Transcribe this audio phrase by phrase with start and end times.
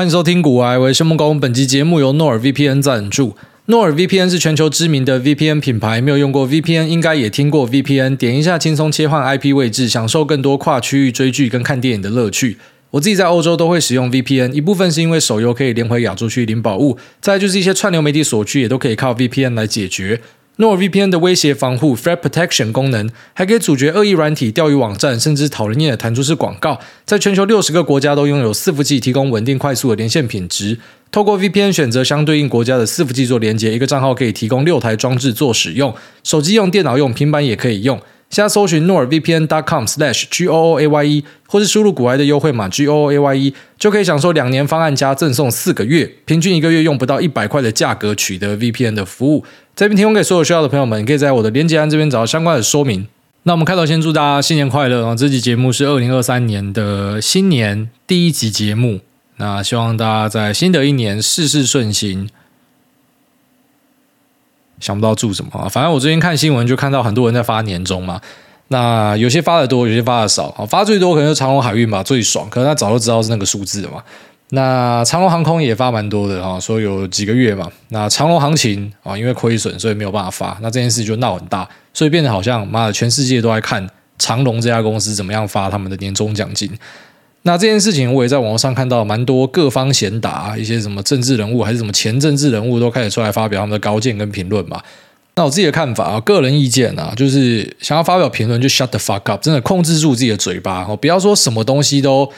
[0.00, 1.38] 欢迎收听股癌，我是孟工。
[1.38, 3.36] 本期节目由诺尔 VPN 赞助。
[3.66, 8.16] 诺尔 VPN 是全球知名的 VPN 品牌，没有用过 VPN 应该也听过 VPN。
[8.16, 12.56] 点一下，轻松切换 IP 位置，享受更多跨区域追剧跟看电影的乐趣。
[12.92, 20.22] 我自己在欧洲都会使用 VPN，一部分是因为手游可以连回亚洲区领宝物，再就是一些串流媒体锁区也都可以靠 VPN 来解决。
[20.60, 26.78] NORVPN 的威胁防护 （Threat Protection） 功能，还可以阻绝恶意软体、钓鱼网站，甚至讨人厌的弹出式广告。
[27.06, 30.78] 在全球六十个国家都拥有伺服器，提供稳定快速的连线品质。
[31.10, 37.98] 透过 VPN 选择相对应国家的伺服器做连接，一个账号可以提供六台装置做使用，手机用、电脑用、平板也可以用。
[38.28, 49.44] 现在搜寻 nordvpn.com/gooaye，或是输入股癌的优惠码 gooaye，就可以享受两年方案加赠送四个月，平均一个月用不到一百块的价格取得 VPN 的服务。
[49.80, 53.08] 这边提供给所有需要的朋友们，可以在我的连结栏这边找到相关的说明。
[53.44, 55.16] 那我们开头先祝大家新年快乐啊！
[55.16, 59.00] 这期节目是二零二三年的新年第一集节目，
[59.38, 62.28] 那希望大家在新的一年事事顺心。
[64.78, 65.66] 想不到祝什么啊？
[65.66, 68.20] 反正我最近看新闻就看到很多人在发年终嘛。
[68.68, 70.50] 那有些发的多，有些发的少。
[70.68, 72.50] 发最多可能就长荣海运吧，最爽。
[72.50, 74.02] 可能他早就知道是那个数字了嘛。
[74.52, 77.70] 那长龙航空也发蛮多的哈，说有几个月嘛。
[77.90, 80.58] 那长龙行情啊，因为亏损，所以没有办法发。
[80.60, 86.68] 那这件事就闹很大，所以变得好像妈的，全世界都在看长龙这家公司怎么样发他们的年终奖金。
[87.42, 94.82] 那这件事情我也在网络上看到蛮多各方贤达，一些什么政治人物还是什么前政治人物都开始出来发表他们的高见跟评论嘛。
[95.36, 102.30] 那我自己的看法啊，个人意见啊，就是想要发表评论就 shut the fuck up，真的控制住自己的嘴巴哦，不要说什么东西都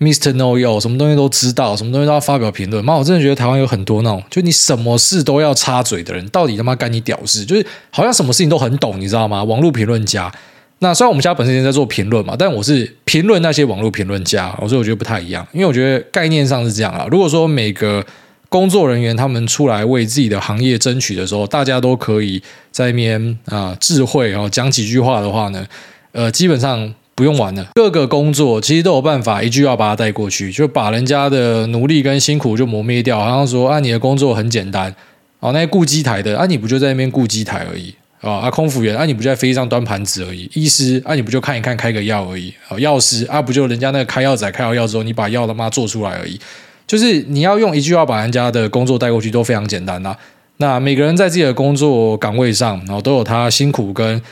[0.00, 0.32] Mr.
[0.34, 2.84] Know It All，什么东西都知道，什么东西都要发表评论。
[2.84, 7.44] 妈，我真的觉得台湾有很多那种，就你什么事都要插嘴的人，到底他妈干你屌事？
[7.44, 9.44] 就是好像什么事情都很懂，你知道吗？
[9.44, 10.32] 网络评论家。
[10.80, 15.46] 那虽然我们家本身也在做评论嘛，但我是评论那些网络评论家，所以我觉得不太一样。
[15.52, 17.06] 因为我觉得概念上是这样啊。
[17.10, 18.04] 如果说每个
[18.48, 25.66] 工作人员他们出来为自己的行业争取的时候，大家都可以在那边啊、智慧然后讲几句话的话呢，
[26.12, 27.68] 呃，基本上不用玩了。
[27.74, 33.18] 各个工作其实都有办法一句话把它带过去，就把人家的努力跟辛苦就磨灭掉。
[33.18, 34.94] 好像说啊，你的工作很简单，
[35.40, 37.94] 哦，那些顾机台的啊，你不就在那边顾机台而已。
[38.20, 46.40] 啊，空服员啊，你不就在飞机上端盘子而已；医师啊，你不就看一看开个药而已；啊，药师啊，不就人家那个开药仔开好药之后，你把药他妈做出来而已。
[46.86, 50.16] 就是你要用一句话把人家的工作带过去，都非常简单呐。
[50.56, 54.22] 那每个人在自己的工作岗位上，然后都有他辛苦跟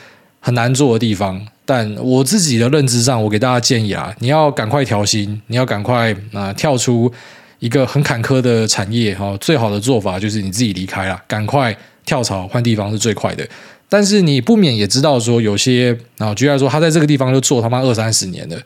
[0.40, 1.46] 很难做的地方。
[1.64, 7.12] 但我自己的认知上，我给大家建议啊，你要赶快调薪，你要赶快啊跳出
[7.60, 9.36] 一个很坎坷的产业哈。
[9.40, 13.48] 最好的做法就是你自己离开了，赶快跳槽换地方是最快的。
[13.88, 18.58] 但是你不免也知道说，有些啊，举例来说，他在这个地方就做他妈二三十年了，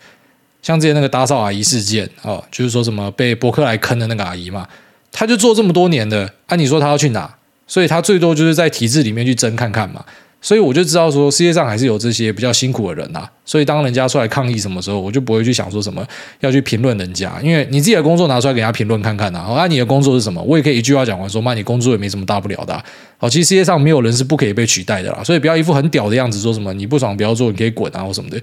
[0.63, 4.67] 像之前那个打扫阿姨事件啊，就是说什么被博客来坑的那个阿姨嘛，
[5.13, 7.34] 他就做这么多年的，按、啊、你说他要去哪？
[7.67, 10.05] 所以他最多就是在体制里面去争看看嘛。
[10.47, 13.31] 所以我就知道说，世界上还是有这些比较辛苦的人呐、啊。
[13.45, 16.07] 所以当人家出来抗议什么时候，我就不会去想说什么
[16.39, 19.41] 要去评论人家，因为你自己的工作拿出来给人家评论看看呐。
[19.41, 20.41] 啊，你的工作是什么？
[20.41, 22.81] 我也可以一句话讲完说，妈，你工作也没什么大不了的、
[23.19, 25.21] 好，其实世界上没有人是不可以被取代的啦。
[25.25, 28.41] 所以不要一副很屌的样子，说什么你不爽不要做，你可以滚啊或什么的，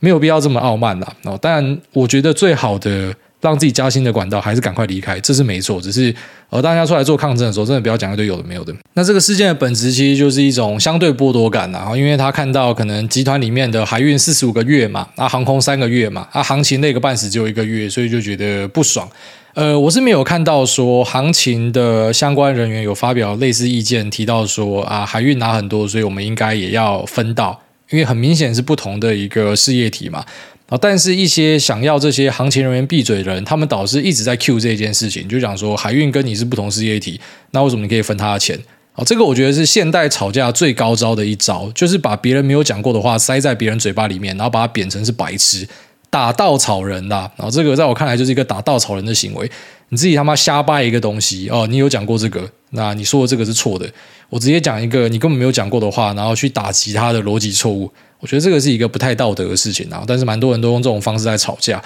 [0.00, 1.14] 没有必要这么傲慢啦。
[1.24, 3.14] 哦，当然，我觉得最好的。
[3.42, 5.80] 让自己加薪的管道还是赶快离开，这是没错。
[5.80, 6.14] 只是
[6.48, 8.72] 呃，大家出来做抗争的时候，真的不要讲一堆有的没有的。
[8.94, 19.08] 那这个事件的本质其实就是一种相对剥夺感呐，因为他看到可能集团里面的海运四十五个月嘛，啊，航空三个月嘛，啊，航勤那个半死只有一个月，所以就觉得不爽。
[19.54, 27.60] 呃，我是没有看到说航情的相关人员有发表类似意见，提到说啊，海运拿很多，所以我们应该也要分到，
[27.90, 30.24] 因为很明显是不同的一个事业体嘛。
[30.72, 38.58] 啊但是，一些想要这些行情人员闭嘴的人，他们导师一直在 Q 这件事情，就讲说海运跟你是不同事业体，那为什么你可以分他的钱？
[38.94, 45.68] 啊，这个我觉得是现代吵架最高招的一招，就是把别人没有讲过的话塞在别人嘴巴里面，然后把它贬成是白痴，
[46.12, 47.30] 打稻草人啦。
[47.38, 49.50] 然后这个在我看来就是一个打稻草人的行为。
[49.88, 53.86] 你自己他妈瞎掰一个东西哦，你有讲过这个，那你说的这个是错的，
[54.30, 57.90] 我直接讲一个你根本没有讲过的话，然后去打击他的逻辑错误。
[58.18, 61.82] 我觉得这个是一个不太道德的事情啊，但是蛮多人都用这种方式在吵架。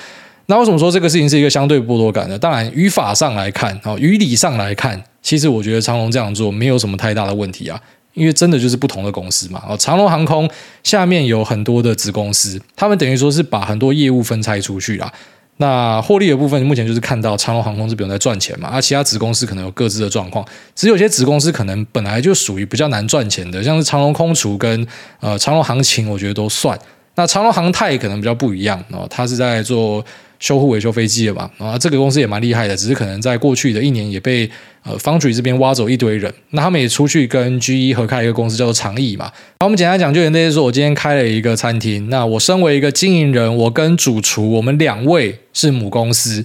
[0.49, 2.39] 那为什么说这个事情是一个相对剥夺感呢？
[2.39, 7.81] 当然，语法上来看，啊，语理上来看，其实我觉得长龙这样做没有什么太大的问题啊，
[8.17, 9.63] 因为真的就是不同的公司嘛。
[9.69, 10.51] 哦，长龙航空
[10.83, 15.13] 下面有很多的子公司，他们等于说是把很多业务分拆出去了。
[15.59, 24.87] 那获利的部分，目前就是看到长龙航空是不用在赚钱嘛，而、啊、其他子公司可能有各自的状况，只有些子公司可能本来就属于比较难赚钱的，像是长龙空厨跟
[25.21, 26.79] 呃长荣航情，我觉得都算。
[27.17, 30.05] 那长隆航太可能比较不一样哦，它是在做
[30.39, 34.49] 修护维修飞机的嘛，啊，这个公司也蛮厉害的，只是可能在过去的一年也被
[34.85, 39.33] 呃方局这边挖走一堆人，那他们也出去跟 GE 合开一个公司叫做长义嘛。
[39.61, 46.45] 那我们简单讲，就类似说，我今天开了一个餐厅，那我身为一个经营人，我跟主厨，我们两位是母公司。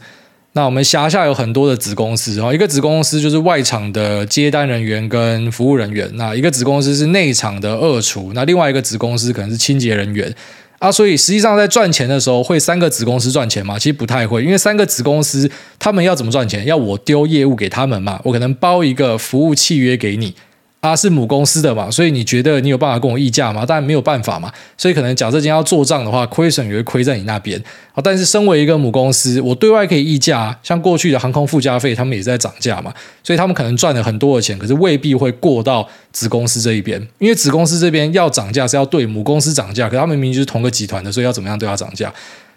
[0.54, 10.34] 那我们辖下有很多的子公司，然后一个子公司就是外场的接单人员跟服务人员，那一个子公司是内场的二厨，那另外一个子公司可能是清洁人员
[10.82, 10.92] 啊。
[10.92, 13.80] 所以实际上在赚钱的时候，会三个子公司赚钱吗？
[13.80, 15.50] 其实不太会，因为三个子公司
[15.80, 16.66] 他们要怎么赚钱？
[16.66, 20.36] 要我丢业务给他们嘛，我可能包一个服务契约给你。
[20.82, 23.64] 啊，是母公司的嘛，所以你觉得你有办法跟我议价吗？
[23.64, 27.64] 当然没有办法嘛，所以可能假设今天要做账的话，亏损也会亏在你那边。
[27.94, 32.92] 啊，但是身为一个母公司，我对外可以议价，像过去的航空附加费，他们也在涨价嘛，
[33.24, 42.12] 所以他们可能赚了很多的钱，可是未必会过到子公司这一边，因为子公司这边要涨价是要对母公司涨价，可他们明明就是同个集团的，所以要怎么样对他涨价？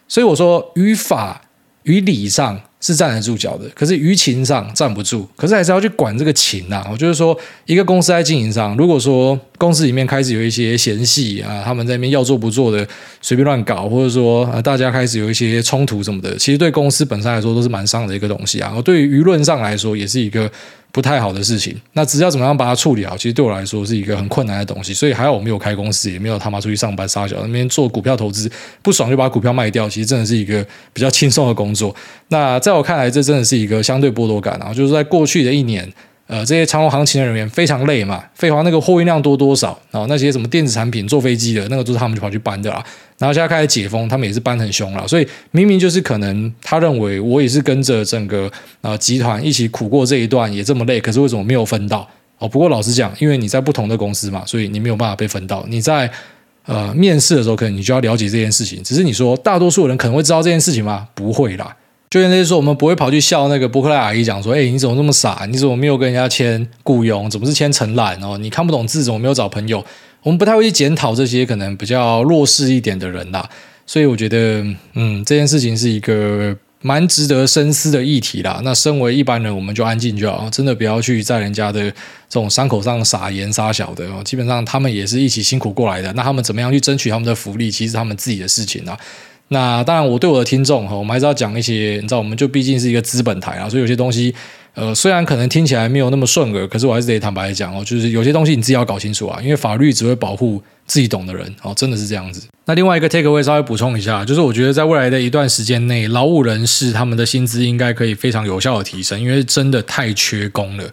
[0.08, 1.42] 所以我说语法
[1.82, 2.58] 与理上。
[2.84, 6.86] 是站得住脚的，可是舆情上站不住，可是还是要去管这个情啊。
[6.92, 7.34] 我就是说，
[7.64, 12.86] 一个公司在经营上，如果说公司里面开始有一些嫌隙啊，他们在那边要做不做的，
[13.20, 18.72] 随便乱搞，或者说，大家开始有一些冲突什么的，其实对公司本身来说都是蛮伤的一个东西啊。
[18.76, 20.50] 我对于舆论上来说，也是一个。
[20.94, 24.94] 不太好的事情，那只要怎么样把它处理好，其实对我来说是一个很困难的东西。
[24.94, 28.48] 所以还好我没有开公司，也没有他妈出去上班撒小那边做股票投资，
[28.80, 29.88] 不爽就把股票卖掉。
[29.88, 31.92] 其实真的是一个比较轻松的工作。
[32.28, 35.92] 那在我看来，这真的是一个相对剥夺感啊，就是在过去的一年。
[36.26, 40.06] 呃，这些长荣航勤的人员非常累嘛，废话，那个货运量多多少啊？
[40.08, 42.82] 那些什么电子产品、坐飞机的那个，都是他们就跑去搬的啦。
[43.18, 45.06] 然后现在开始解封，他们也是搬很凶了。
[45.06, 48.46] 所以明明就是可能他认为我也是跟着整个
[48.80, 52.08] 啊、呃、集团一起苦过这一段，也这么累，可是为什么没有分到？
[52.38, 55.64] 哦，不过老实讲，因为你在不同的公司嘛，所以你没有办法被分到。
[55.68, 56.10] 你在
[56.64, 58.82] 呃面试的时候，可能你就要了解这件事情。
[58.82, 61.06] 只是你说大多数人可能会知道这件事情吗？
[61.14, 61.76] 不会啦。
[62.14, 65.44] 就像那些说，我们不会跑去笑那个伯克莱阿姨讲说：“哎，你怎么这么傻？
[65.50, 67.28] 你怎么没有跟人家签雇佣？
[67.28, 68.38] 怎么是签承揽哦？
[68.38, 69.84] 你看不懂字，怎么没有找朋友？”
[70.22, 73.50] 我们不太会去检讨这些可能比较弱势一点的人啦。
[73.84, 78.60] 所以我觉得，嗯，这件事情是一个蛮值得深思的议题啦。
[78.62, 81.94] 那身为一般人，我们就安静就好，真的不要去在人家的这
[82.30, 84.22] 种伤口上撒盐撒小的哦。
[84.24, 88.96] 基本上他们也是一起辛苦过来的，那他们怎么样去争取他们的福利，其实他们自己的事情啦。
[89.48, 94.34] 那当然，我对我的听众哈，我们还是要讲一些，你知道，我们就毕竟是一个资本台啊，所以有些东西，
[94.74, 102.42] 呃，虽然可能听起来没有那么顺耳，可是我还是得坦白讲哦，就是有些东西你自己要搞清楚啊，因为法律只会保护自己懂的人哦，真的是这样子。
[102.66, 110.84] 那另外一个 take away 稍微补充一下，就是我觉得在未来的一段时间内，劳务人士他们的薪资应该可以非常有效的提升，因为真的太缺工了。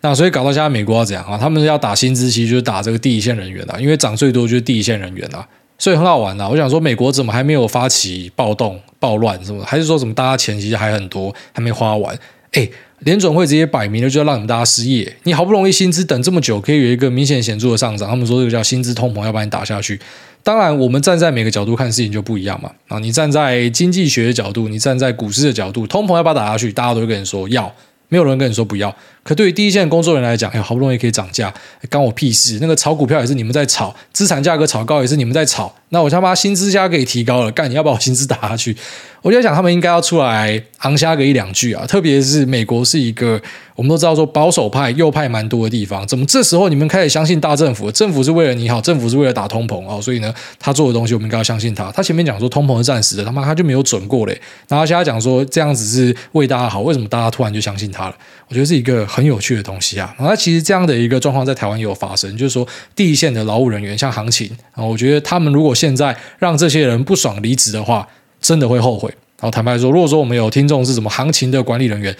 [0.00, 1.36] 那所以搞到现在美国要怎样啊？
[1.36, 5.46] 他们要打薪资，其实就是打这个第一线人员啊，因为涨最多就是第一线人员啊。
[5.78, 6.48] 所以很好玩呐、啊！
[6.48, 9.64] 我想说，美国怎么还没有发起暴动、暴乱什么？
[9.64, 12.18] 还是说什么大家钱其实还很多，还没花完？
[12.52, 12.68] 哎，
[13.00, 15.16] 联准会直接摆明了就要让你们大家失业。
[15.22, 20.00] 你好不容易薪资等这么久，可以有一个明显显著的上涨，他们说这个叫薪资通膨，要把你打下去。
[20.42, 22.72] 当然，我们站在每个角度看事情就不一样嘛。
[22.88, 27.72] 啊，你站在经济学的角度，你站在股市的角度，通膨要把它打下去，大家都会跟你说要。
[28.10, 31.52] 没有人跟你说不要，可对于第一线工作人员来讲，哎，好不容易可以涨价，
[31.90, 32.58] 关我屁事！
[32.60, 38.76] 那个炒股票也是你们在炒，资产价格炒高也是你们在炒，那我他妈薪资价给提高了，干你要把我薪资打下去？
[39.20, 41.84] 我就想，他们应该要出来昂虾个一两句啊！
[41.84, 43.40] 特别是美国是一个
[43.74, 47.90] 我们都知道说保守派、右派蛮多的地方，怎么这时候你们开始相信大政府？
[47.90, 51.90] 政府是为了你好，政府是为了打通膨哦，所以呢，他做的东西我们应该要相信他。
[51.90, 54.40] 他前面讲说通膨是暂时的，他妈他就没有准过嘞。
[54.68, 58.14] 然后现在讲说这样子是为大家好，为什么大家突然就相信他了？
[58.48, 60.14] 我觉得是一个很有趣的东西啊。
[60.20, 68.06] 那其实这样的一个状况在台湾也有发生，就是说第一线的劳务人员像行情啊，我觉得他们如果现在让这些人不爽离职的话，
[68.40, 69.12] 真的会后悔。
[69.40, 72.14] 然后坦白说，如果说我们有听众是什么行情的管理人员，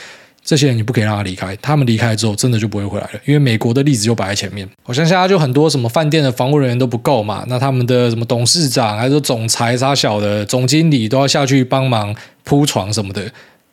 [0.45, 4.67] 这些人你不可以让他离开，他们离开之后真的就不会回来了，因为美国的例子就摆在前面。
[4.85, 12.15] 我相信他就很多什么饭店的房务人员都不够嘛，那他们的什么董事长还是总裁啥小的总经理都要下去帮忙
[12.45, 13.31] 铺床什么的，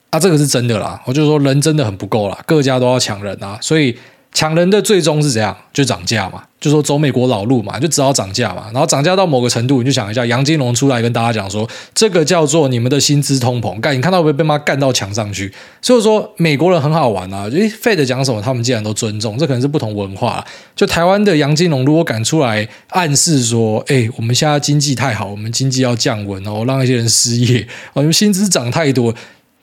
[0.09, 1.01] 啊，这个是真的啦。
[1.05, 3.95] 我就说人真的很不够啦，各家都要抢人啊，所以。
[4.33, 5.55] 抢人的最终是怎样？
[5.71, 8.65] 就涨价嘛，就说走美国老路嘛，就只好涨价嘛。
[8.73, 13.79] 然后涨价到某个程度，你就想一下，杨金龙出来跟大家讲说，这个叫做你们的薪资通膨。
[13.79, 15.49] 干，你看到会不会被妈干到墙上去？
[15.81, 20.45] 所以说美国人很好玩啊，诶，Fed 讲什么，他们竟然都尊重，这可能是不同文化。
[20.75, 29.15] 就台湾的杨金龙如果敢出来暗示说，诶，我们现在经济太好，我们经济要降温哦，让一些人失业，哦，因为薪资涨太多。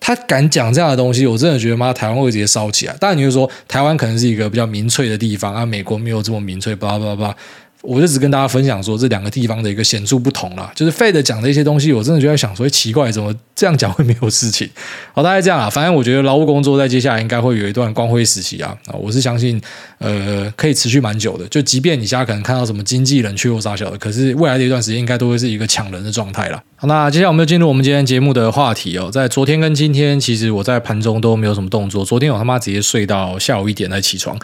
[0.04, 2.96] 他敢讲这样的东西，我真的觉得妈，台湾会直接烧起来。
[2.98, 7.36] 当然你会说台湾可能是一个比较民粹的地方啊，美国没有这么民粹，巴拉巴拉巴拉。
[7.82, 14.68] 我就只跟大家分享说这两个地方的一个显著不同啦，就是 Fed 讲的一些东西，我真的就在想说，奇怪，怎么这样讲会没有事情？
[15.12, 19.60] 好，大概这样啊，反正我觉得劳务工作在接下来应该会有一段光辉时期啊，啊，我是相信，
[19.98, 21.44] 呃，可以持续蛮久的。
[21.48, 26.62] 就即便你现在可能看到什么经纪人去或啥小的，可是未来的一段时间应该都会是一个抢人的状态啦。
[26.76, 29.10] 好，那接下来我们就进入我们今天节目的话题哦。
[29.10, 32.04] 在昨天跟今天，其实我在盘中都没有什么动作。
[32.04, 34.38] 昨天我他妈直接睡到下午一点才起床。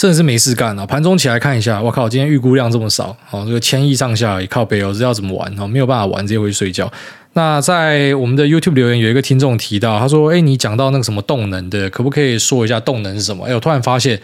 [0.00, 0.86] 真的是没事干了！
[0.86, 5.54] 盘中起来看一下，我靠，今天预估量这么少，哦，这个千亿上下也靠北哦，这要怎么玩？
[5.58, 6.90] 哦，没有办法玩，直接回去睡觉。
[7.34, 14.18] 那在我们的 YouTube 留言有一个听众提到，他说：“哎，你讲到那个什么动能的，可不可以说一下动能是什么？”哎，我突然发现。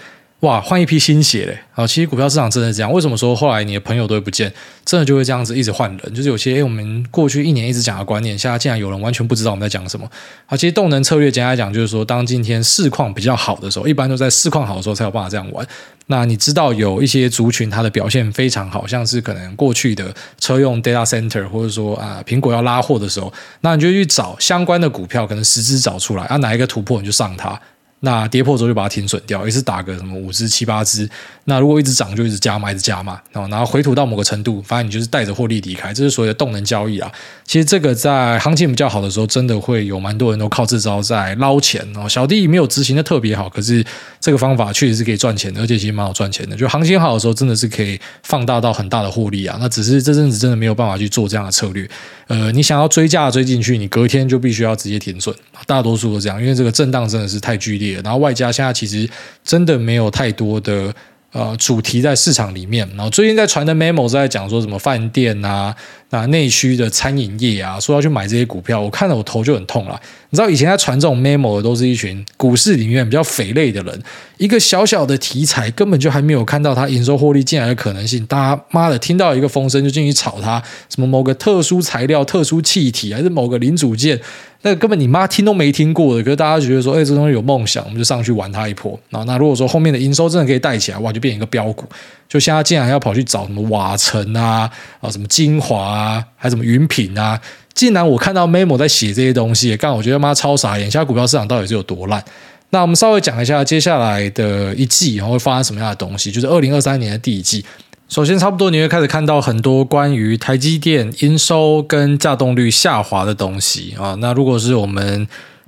[0.47, 1.59] 哇，换一批新血嘞！
[1.75, 2.93] 啊，其实股票市场真的是这样。
[2.93, 4.53] 为什么说后来你的朋友都会不见？
[4.85, 10.09] 真的就会这样子一直换人，就是有些我们过去一年一直讲的观念，现在竟然有人完全不知道我们在讲什么。
[10.47, 15.67] 啊，其实动能策略简单来讲，就是说当今天市况比较好的时候，一般都在市况好的时候才有办法这样玩。
[16.07, 27.61] 那你知道有一些族群它的表现非常好，像是可能过去的车用 data center，或者说啊苹果要拉货的时候，那你就去找相关的股票，可能十只找出来，啊哪一个突破你就上它。
[28.01, 31.09] 那跌破之后就把它停损掉，也是打个什么五只七八只。
[31.45, 37.11] 那如果一直涨就一直加码，一直加码，然后回吐到某个程度，反正你就是带着获利离开，这是所谓的动能交易啊。
[37.45, 42.09] 其实这个在行情比较好的时候，真的会有蛮多人都靠这招在捞钱哦。
[42.09, 43.85] 小弟没有执行的特别好，可是
[44.21, 46.57] 这个方法确实是可以赚钱的，而且其实蛮好赚钱的。
[46.57, 49.57] 就行情好的时候，真的是可以放大到很大的获利啊。
[49.61, 51.89] 那只是这阵子真的没有办法去做这样的策略。
[52.29, 55.35] 呃，你想要追价追进去，你隔天就必须要直接停损。
[55.65, 58.03] 大多数都这样，因为这个震荡真的是太剧烈了。
[58.03, 59.09] 然后外加现在其实
[59.45, 60.93] 真的没有太多的
[61.33, 62.89] 呃主题在市场里面。
[62.97, 65.75] 然后最近在传的 memo 在讲说什么饭店啊。
[66.11, 70.01] 那内需的餐饮业啊，说要去买这些股票，我看了我头就很痛了。
[70.31, 74.03] 你知道以前在传这种 memo 的，都是一群股市里面比较肥类的人。
[74.39, 84.21] 一个小小的题材，根本就还没有看到它营收获利进来的可能性，大家妈的听到一个风声就进去炒它，什么某个特殊材料、特殊气体，还是某个零组件，
[84.63, 86.23] 那根本你妈听都没听过的。
[86.23, 88.99] 可是大家觉得说，哎，这东西有梦想，我们就上去玩它一波。
[89.09, 91.85] 然后那如果说后面的营收真的可以带起来，哇，就变一个飙股。
[92.29, 97.41] 就现在竟然要跑去找什么瓦城啊啊，什么精华啊，还什么云品啊，
[97.75, 100.91] 竟然我看到 Memo 在写这些东西，干我觉得妈超傻眼。
[100.91, 102.25] 现在股票市场到底是有多烂？
[102.71, 107.65] 那我们稍微讲一下接下来的一季然后会发生什么样的东西，就是二零二三年的第一季。
[108.09, 114.17] 首先，差不多你会开始看到很多关于台积电营收跟稼动率下滑的东西啊。
[114.21, 115.27] 那如果是我们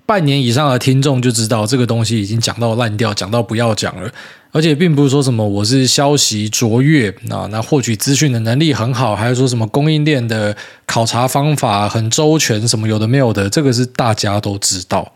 [0.09, 4.11] 半年以上的听众就知道，这个东西已经讲到烂掉，讲到不要讲了。
[4.51, 15.13] 而且并不是说什么我是消息卓越啊，那获取资讯的能力很好，还是说什么供应链的考察方法很周全，什么有的没有的，这个是大家都知道，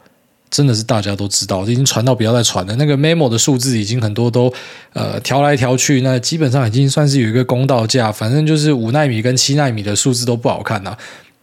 [0.51, 2.77] 真的是大家都知道，已经传到不要再传了。
[2.77, 4.53] 那个 memo 的数字已经很多都
[4.93, 10.95] 呃调来调去，那基本上已经算是有一个公道价，反正就是五纳米跟七纳米的数字都不好看呐。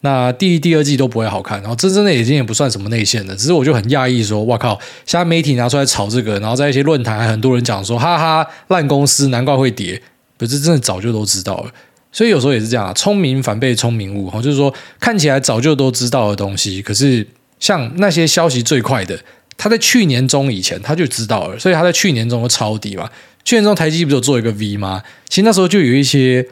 [0.02, 4.80] 那第一、第二季都不会好看，然后这真的已经也不算什么内线了，只是我就很讶异说，哇靠！
[5.06, 10.02] 现在媒体拿出来炒这个，然后在一些论坛还很多人讲说，哈哈，烂公司难怪会跌，
[10.38, 11.72] 可是真的早就都知道了。
[12.14, 17.28] 所以有时候也是这样啊，聪明反被聪明误，就是说看起来早就都知道的东西，可是
[17.60, 19.20] 像那些消息最快的，
[19.58, 23.10] 他在去年中以前他就知道了，所以他在去年中就抄底嘛。
[23.44, 25.04] 去年中台积不是有做一个 V 吗？
[25.28, 26.48] 其实那时候就有一些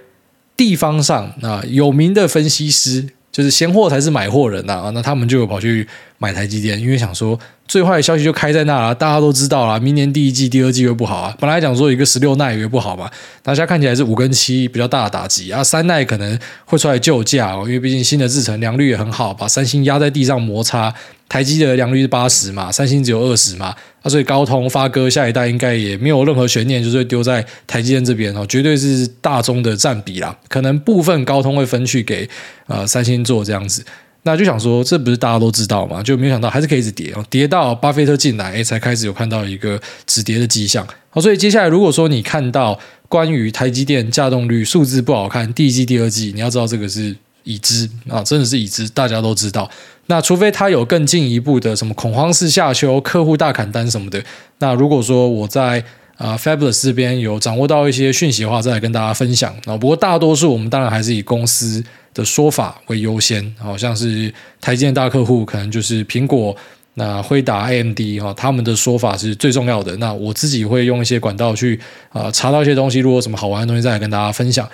[0.58, 3.08] 地方上啊有名的分析师。
[3.38, 11.38] 就是闲货才是买货人呐啊，那他们就有跑去买台积电，因为想说最坏的消息就开在那了，大家都知道了，明年第一季、第二季会不好啊。
[11.40, 13.08] 本来讲说一个十六奈也不好嘛，
[13.44, 20.92] 大家看起来是五跟七比较大的打击啊，三奈可能会出来救驾哦，因为毕竟新的制程良率也很好，把三星压在地上摩擦。
[21.30, 32.28] 台积的良率是八十嘛，三星只有二十嘛，啊，所以高通发哥下一代应该也没有任何悬念，就是会丢在台积电这边哦，绝对是大宗的占比啦，可能部分高通会分去给
[32.68, 33.84] 呃三星做这样子，
[34.24, 42.80] 那就想说这不是大家都知道嘛，就没有想到还是可以一直跌哦，跌到巴菲特进来，哎，才开始有看到一个止跌的迹象，好，所以接下来如果说你看到
[43.10, 47.16] 关于台积电稼动率数字不好看，第一季、第二季，你要知道这个是。
[47.48, 49.70] 已知啊，真的是已知，大家都知道。
[50.08, 54.22] 那除非他有更进一步的什么恐慌式下修、客户大砍单什么的。
[54.60, 55.84] 那如果说我在
[56.18, 59.78] 啊、Fabulous 这边有掌握到一些讯息的话，再来跟大家分享啊。
[59.78, 63.54] 不过大多数我们当然还是以公司的说法为优先。
[63.60, 66.56] 好像是台积电大客户，可能就是苹果、
[66.96, 69.96] 那辉达、AMD 哈，他们的说法是最重要的。
[69.98, 74.68] 那我自己会用一些管道去啊、查到一些东西，如果有什么好玩的东西，再来跟大家分享。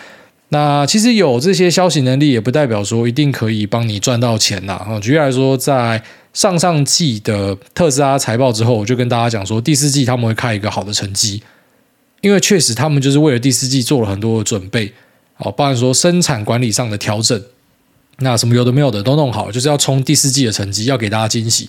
[0.54, 4.74] 那其实有这些消息能力，也不代表说一定可以帮你赚到钱呐。
[4.74, 11.42] 啊，举例来说，在上上季的特斯拉财报之后，我就跟大家讲说，第四季他们会开一个好的成绩。
[12.22, 14.94] 因为确实他们就是为了第四季做了很多的准备，
[15.38, 17.42] 哦，包含说生产管理上的调整，
[18.20, 21.68] 那什么有的没有的都弄好，就是要冲第四季的成绩，要给大家惊喜。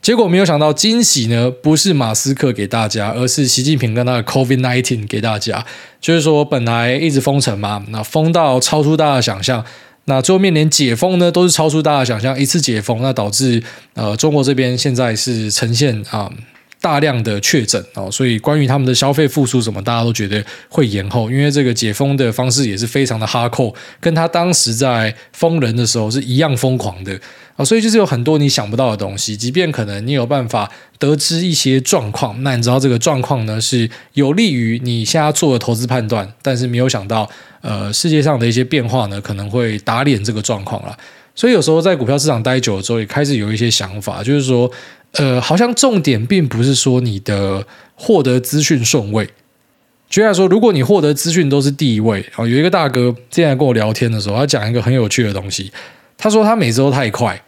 [0.00, 5.66] 结果没有想到，惊喜呢不是马斯克给大家，而是习近平跟他的 COVID-19 给大家。
[6.00, 9.64] 就是说，本来一直封城嘛，那封到超出大家想象，
[10.04, 13.62] 那最后面连解封呢都是超出大家想象，一次解封，那导致
[13.94, 16.30] 呃中国这边现在是呈现啊。
[16.80, 27.18] 大量的确诊哦，所以关于他们的消费复苏什么，大家都觉得会延后，因为这个解封的方式也是非常的哈扣，跟他当时在封人的时候是一样疯狂的
[27.56, 37.28] 啊，所以就是有很多你想不到的东西，即便可能你有办法得知一些状况，那你知道这个状况呢是有利于你现在做的投资判断，但是没有想到，
[37.60, 40.96] 呃，世界上的一些变化呢可能会打脸这个状况了，
[41.38, 44.68] 所以有时候在股票市场待久了之后，也开始有一些想法，就是说。
[45.12, 49.26] 呃，好像重点并不是说你的获得资讯顺位。
[50.10, 55.72] 举例来说，如果你获得资讯都是第一位，啊，有一个大哥之前跟我聊天的时候，他讲一个很有趣的东西。
[56.18, 57.42] 他说他每次都太快，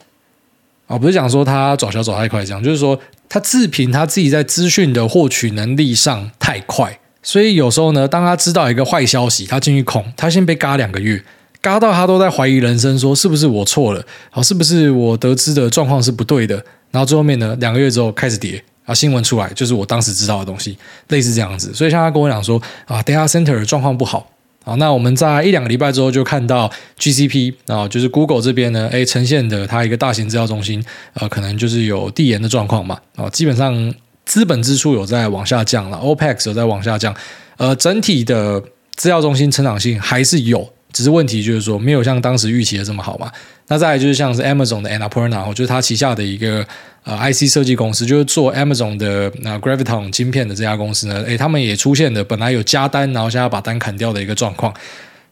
[0.87, 11.23] 啊，不是讲说他找小找太快这样，就是说他自评他自己在资讯的获取能力上太快，所以有时候呢，当他知道一个坏消息，他进去空，他先被嘎两个月，
[11.61, 16.57] 嘎到他都在怀疑人生，说是不是我错了，好，是不是我得知的状况是不对的。
[16.91, 20.77] 然后最后面呢，两个月之后开始跌啊，新闻出来就是我当时知道的东西，
[21.09, 21.73] 类似这样子。
[21.73, 24.29] 所以像他跟我讲说啊，data center 状况不好
[24.65, 24.75] 啊。
[24.75, 32.99] 那我们在一两个礼拜之后就看到 GCP 啊，就是 Google 这边呢，哎，呈现的它一个大型资料中心，呃，可能就是有递延的状况嘛。
[33.15, 37.15] 啊，基本上资本支出有在往下降了，OPEX 有在往下降，
[37.59, 38.61] 呃，整体的
[38.97, 43.31] 资料中心成长性还是有，只是问题就是说没有像当时预期的这么好嘛。
[43.69, 46.67] 那再来就是像是 Amazon 的 Annapurna，就是它旗下的一个
[47.05, 54.75] 呃 IC 设计公司，就是做 Amazon 的那 Graviton 晶片的这家公司呢，诶，他们也出现了本来有加单，然后现在把单砍掉的一个状况。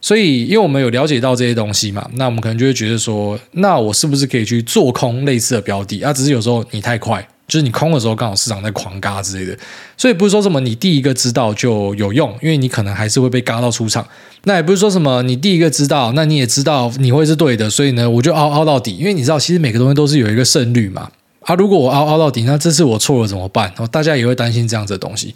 [0.01, 6.13] 所以，因为我们有了解到这些东西嘛，那我们可能就会觉得说，那我是不是可以去做空类似的标的啊？
[6.13, 7.27] 只是有时候你太快。
[7.49, 9.59] 就是你空的时候，刚好市场在狂嘎之类的，
[9.97, 14.07] 所以不是说什么你第一个知道就有用，因为你可能还是会被嘎到出场。
[14.45, 18.97] 那也不是说什么你第一个知道，那你也知道你会是对的，所以呢，我就凹凹到底。
[18.97, 21.11] 因为你知道，其实每个东西都是有一个胜率嘛。
[21.41, 23.73] 啊，如果我凹凹到底，那这次我错了怎么办？
[23.91, 25.35] 大家也会担心这样子的东西。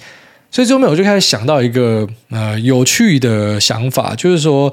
[0.50, 4.70] 所以最后面我就开始想到一个呃有趣的想法，就是说，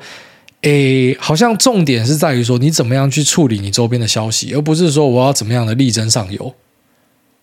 [0.63, 6.53] 诶，好像重点是在于说你怎么样去处理你周边的消息，而不是说我要怎么样的力争上游。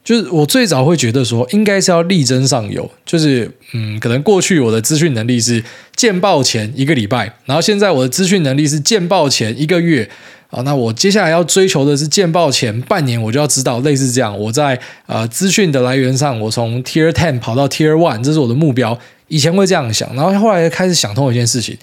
[0.06, 2.88] 就是我最早会觉得说，应该是要力争上游。
[3.04, 5.60] 就是嗯，可能过去我的资讯能力是
[5.96, 10.08] 见报前一个礼拜，然后现在我的资讯能力是见报前一个月
[10.48, 10.62] 啊。
[10.62, 14.38] 那我接下来要追求的是见报前半年，我就要知道类似这样。
[14.38, 18.96] 我在呃资讯的来源上，我从 Tier Ten 跑到 Tier One，这是我的目标。
[19.26, 21.76] 以前会这样想，然后后来开始想通一件事情。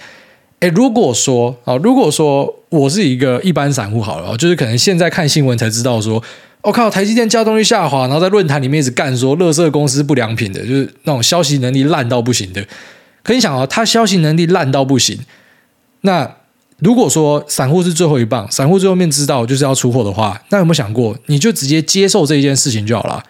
[0.62, 6.24] 诶，如果说啊，如果说我是一个一般散户好了，就是可能现在看新闻才知道说。
[6.64, 6.90] 我、靠！
[6.90, 12.66] 台积电稼动率下滑，然后在论坛里面一直干说，垃圾公司不良品的，就是那种消息能力烂到不行的。
[13.22, 15.20] 可你想啊，他消息能力烂到不行，
[16.02, 16.38] 那
[16.80, 23.22] 如果说散户是最后一棒，散户最后面知道就是要出货的话，那有没有想过，你就直接接受这一件事情就好了？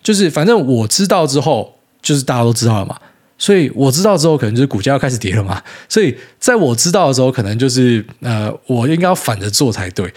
[0.00, 2.96] 就是反正我知道之后，就是大家都知道了嘛，
[3.36, 5.60] 所以我知道之后，可能就是股价要开始跌了嘛。
[5.88, 10.12] 所以在我知道的时候，可能就是呃，我应该要反着做才对。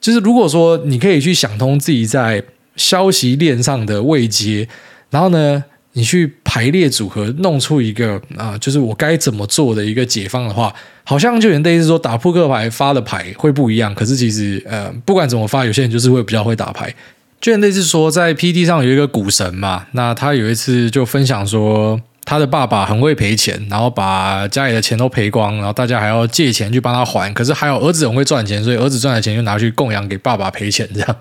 [0.00, 2.42] 就是如果说你可以去想通自己在
[2.76, 4.68] 消息链上的位阶，
[5.10, 10.72] 然后呢，你去排列组合，弄出一个啊、就是我该怎么做的一个解方的话，
[11.04, 13.94] 好像就有点类似说打扑克牌发的牌会不一样。
[13.94, 16.94] 可是其实呃，不管怎么发，有些人就是会比较会打牌。
[17.40, 22.00] 就类似说在 P D 上有一个股神嘛，那他有一次就分享说。
[22.26, 27.32] 他的爸爸很会赔钱，然后把家里的钱都赔光，然后大家还要借钱去帮他还。
[27.32, 31.16] 可是还有儿子很会赚钱，所以儿子赚的钱就拿去供养给爸爸赔钱这样。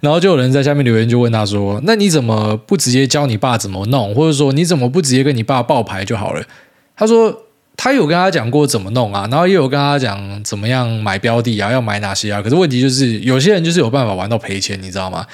[0.00, 6.44] 然后就有人在下面留言就问他说：“那你怎么不直接教你爸怎么弄，或者说你怎么不直接跟你爸报牌就好了？”
[6.94, 7.34] 他说
[7.74, 12.42] 他有跟他讲过怎么弄啊，然后也有跟他讲怎么样买标的啊，要买哪些啊。
[12.42, 15.26] 可是问题就是有些人就是有办法玩到赔钱，你知道吗？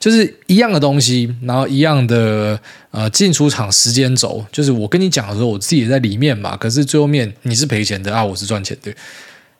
[0.00, 2.58] 就是一样的东西，然后一样的
[2.90, 6.56] 呃进出场时间轴，就是我跟你讲的时候，我自己也在里面嘛。
[6.56, 8.90] 可是最后面你是赔钱的啊，我是赚钱的，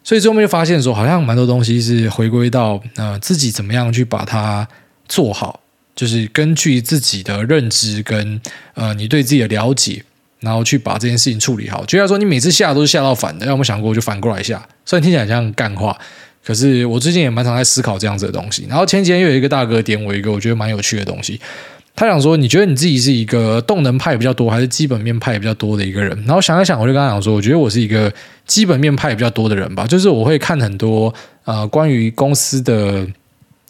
[0.02, 4.66] 所以最后面就发现说，好像蛮多东西是回归到呃自己怎么样去把它
[5.06, 5.60] 做好，
[5.94, 8.40] 就是根据自己的认知跟
[8.72, 10.02] 呃你对自己的了解，
[10.40, 11.84] 然后去把这件事情处理好。
[11.84, 15.98] 就像说你每次下都是下到反的，要么想过就反过来下，虽然听起来像干话。
[16.44, 21.40] 可是我最近也蛮常在思考这样子的东西，然后前几天又有一个大哥点我一个我觉得蛮有趣的东西，
[21.94, 26.16] 他想说，你觉得你自己是一个动能派比较多，还是基本面派比较多的一个人？
[26.26, 28.10] 然后想一想，我就跟他讲说，我觉得我是一个
[28.46, 29.86] 基本面派比较多的人吧。
[29.86, 31.12] 就是我会看很多
[31.44, 33.06] 呃关于公司的，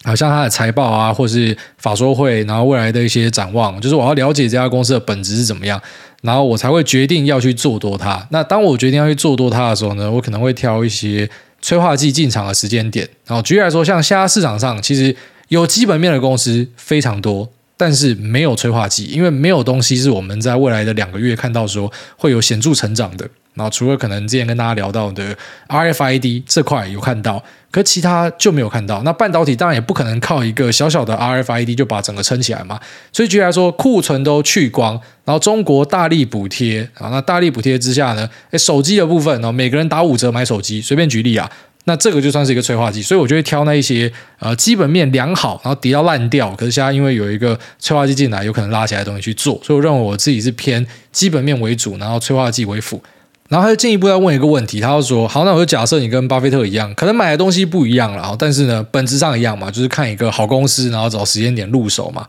[0.04, 5.80] 好像他的财报啊，或是法说会，然后未来的一些展望，就是我要了解这家公司的本质是怎么样，
[6.22, 8.24] 然后我才会决定要去做多它。
[8.30, 11.28] 那当我决定要去做多它的时候呢，我可能会挑一些
[11.62, 13.08] 催化剂进场的时间点。
[13.26, 15.14] 然后举例来说，像现在市场上其实
[15.48, 17.50] 有基本面的公司非常多。
[17.82, 23.26] 但是没有催化剂，因为没有东西是我们在未来的两个月看到说会有显著成长的。
[23.54, 25.36] 然后除了可能之前跟大家聊到的
[25.68, 29.02] RFID 这块有看到，可其他就没有看到。
[29.02, 32.78] 那半导体当然也不可能靠一个小小的 RFID 就把整个撑起来嘛。
[33.12, 41.50] 所以举例来说，库存都去光，然后中国大力补贴啊，那大力补贴之下呢，诶，手机的部分，然后每个人打五折买手机，随便举例啊。
[41.84, 53.02] 那这个就算是一个催化剂，所以我就会挑那一些呃基本面良好，然后跌到烂掉，可是现在因为有一个催化剂进来，有可能拉起来的东西去做，所以我认为我自己是偏基本面为主，然后催化剂为辅。
[53.50, 62.26] 然后他就进一步要问一个问题，他就说：好，那我就假设你跟巴菲特一样，可能买的东西不一样了，但是呢本质上一样嘛，就是看一个好公司，然后找时间点入手嘛。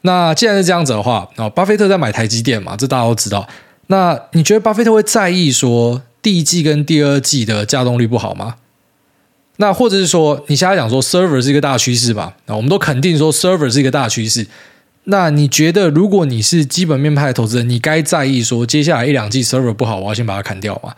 [0.00, 3.46] 那既然是这样子的话，啊，巴菲特在买台积电嘛，这大家都知道。
[3.88, 8.54] 那你觉得巴菲特会在意说第一季跟第二季的稼动率不好吗？
[9.58, 12.34] 那或者是说，你现在讲说 server 是一个大趋势吧？
[12.46, 14.46] 那我们都肯定说 server 是一个大趋势。
[15.04, 20.94] 那你觉得，如果你是基本面派的投资人，你该在意说接下来一两季 server 不好，我要先把它砍掉吗？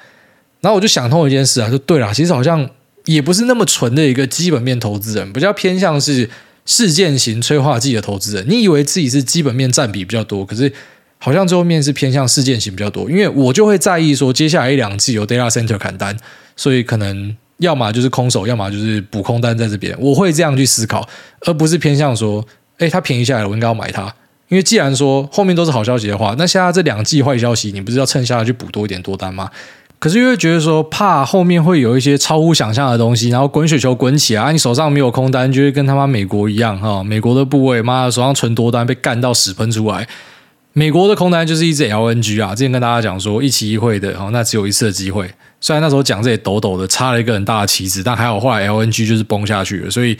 [0.61, 2.69] 然后我就想通一件事啊，就对了，其实好像
[3.05, 6.31] 也不是那么纯的一个基本面投资人，比较偏向是
[6.64, 8.47] 事件型催化剂的投资人。
[8.49, 10.73] 你以为自己是基本面占比比较多，可是
[11.19, 13.11] 好像最后面是偏向事件型比较多。
[13.11, 16.16] 因为我就会在意说，接下来一两季有 data center 砍单，
[16.57, 17.37] 所以可能。
[17.61, 19.97] 要么就是空手，要么就是补空单在这边。
[19.99, 21.09] 我会这样去思考，
[21.47, 22.47] 而不是偏向说，
[22.78, 24.12] 哎，它便宜下来，我应该要买它。
[24.48, 29.50] 因为既然说后面都是好消息的话，那现在这两季坏消息，你不是要趁下来去补多一点多单吗？
[29.98, 40.06] 可是因为觉得说怕后面会有一些超乎想象的东西，然后滚雪球滚起来，你手上没有空单，就会跟他妈美国一样哈，美国的部位妈的手上存多单被干到屎喷出来。
[40.74, 45.28] 美国的空单就是一只 LNG 啊，之前跟大家讲说一期一会的，哦那只有一次的机会。
[45.58, 50.16] 虽然那时候讲这些抖抖的，插了一个很大的旗子，但还好后来 LNG 就是崩下去了，所以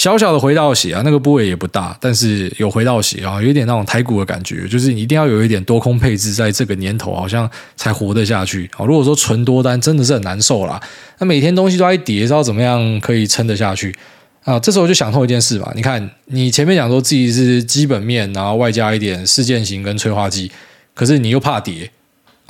[0.00, 8.86] 小小的回到血啊，那个部位也不大，但是有回到血啊，有点那种台股的感觉，就是你一定要有一点多空配置，在这个年头好像才活得下去啊。
[8.86, 10.80] 如果说纯多单真的是很难受啦，
[11.18, 13.94] 那每天东西都在跌，知道怎么样可以撑得下去？
[14.44, 20.50] 啊，这时候就想通一件事嘛，你看你前面讲说自己是基本面，然后外加一点事件型跟催化剂，
[20.94, 21.90] 可是你又怕跌。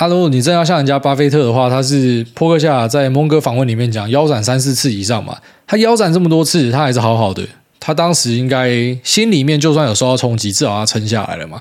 [0.00, 5.36] 他如果，你真要像人家巴菲特的话，他是波克夏在蒙哥访问里面讲腰斩三四次以上嘛，
[5.66, 7.46] 他腰斩这么多次，他还是好好的。
[7.78, 11.60] 他当时应该心里面就算有受到冲击，至少他撑下来了嘛。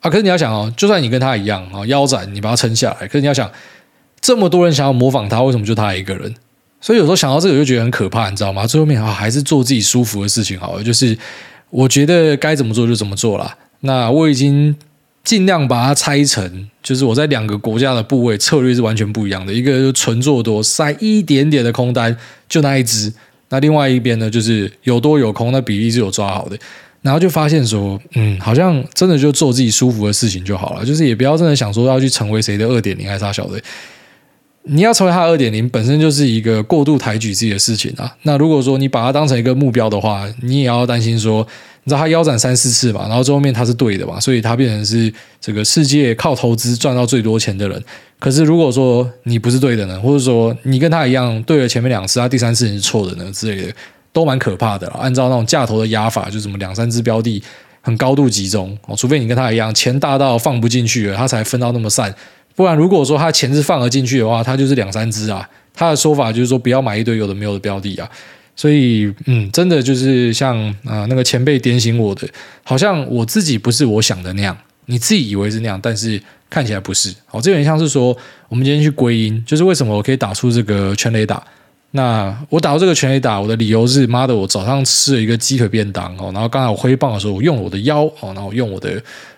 [0.00, 3.48] 啊，可是你要想哦，就算你跟他一样啊，腰斩你把他撑下来，可是你要想，
[4.20, 6.34] 这么多人想要模仿他，为什么就他一个人？
[6.80, 8.66] 所以有时候想到这个就觉得很可怕，你知道吗？
[8.66, 10.82] 最后面啊，还是做自己舒服的事情好了。
[10.82, 11.16] 就是
[11.70, 13.56] 我觉得该怎么做就怎么做啦。
[13.82, 14.74] 那我已经
[15.22, 19.52] 尽量把它拆成，就是我在两个国家的部位策略是完全不一样的。
[19.52, 22.16] 一个就纯做多，塞一点点的空单，
[22.48, 23.12] 就那一只。
[23.50, 26.56] 那另外一边呢，就是有多有空，那比例是有抓好的。
[27.02, 30.84] 然后就发现说，嗯，好像真的就做自己舒服的事情就好了。
[30.84, 33.60] 就是也不要真的想说要去成为谁的二点零，还是他晓得。
[34.64, 38.14] 你要成为他二点零，本身就是一个过度抬举自己的事情啊。
[38.22, 41.46] 那如果说你把它当成一个目标的话，你也要担心说，
[41.90, 47.82] 你知道他腰斩三四次嘛，然后最后面他是对的嘛，所以他变成是这个世界靠投资赚到最多钱的人。
[48.20, 53.74] 可是如果说你不是对的呢，或者说你跟他一样对了前面两次，他第三次你是错的呢之类的，
[54.12, 54.86] 都蛮可怕的。
[54.90, 57.42] 按照那种价投的压法，就什么两三只标的
[57.80, 62.14] 很高度集中哦，除非你跟他一样钱大到放不进去了，他才分到那么散。
[62.54, 65.48] 不然，如果说他钱是放了进去的话，他就是两三只啊。
[65.74, 68.08] 他的说法就是说，不要买一堆有的没有的标的啊。
[68.56, 72.28] 所以，嗯，真的就是像啊、那个前辈点醒我的，
[72.62, 74.56] 好像我自己不是我想的那样。
[74.86, 77.14] 你自己以为是那样，但是看起来不是。
[77.24, 78.16] 好，这有点像是说，
[78.48, 81.42] 我们今天去归因，就是为什么我可以打出这个全垒打。
[81.92, 88.90] 那我打到这个全垒打，我的理由是，妈的，我早上吃了一个鸡腿便当哦，然后刚才我挥棒的时候，我用我的腰哦，然后用我的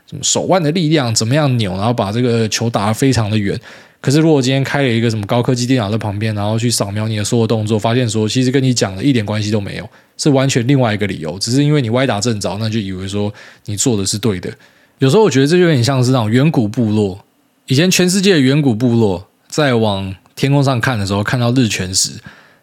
[0.06, 0.20] 什么。
[0.22, 3.58] 手腕的力量怎么样扭，然后把这个球打得非常的远。
[4.02, 9.88] 可是如果今天开了一个什么高科技电脑在旁边，然后去扫描你的所有动作，发现说其实跟你讲的一点关系都没有，
[10.18, 13.32] 是完全另外一个理由，只是因为你歪打正着，那就以为说
[13.66, 14.52] 你做的是对的。
[14.98, 17.24] 有时候我觉得这就有点像是那种远古部落，
[17.68, 22.10] 以前全世界的远古部落在往天空上看的时候，看到日全食，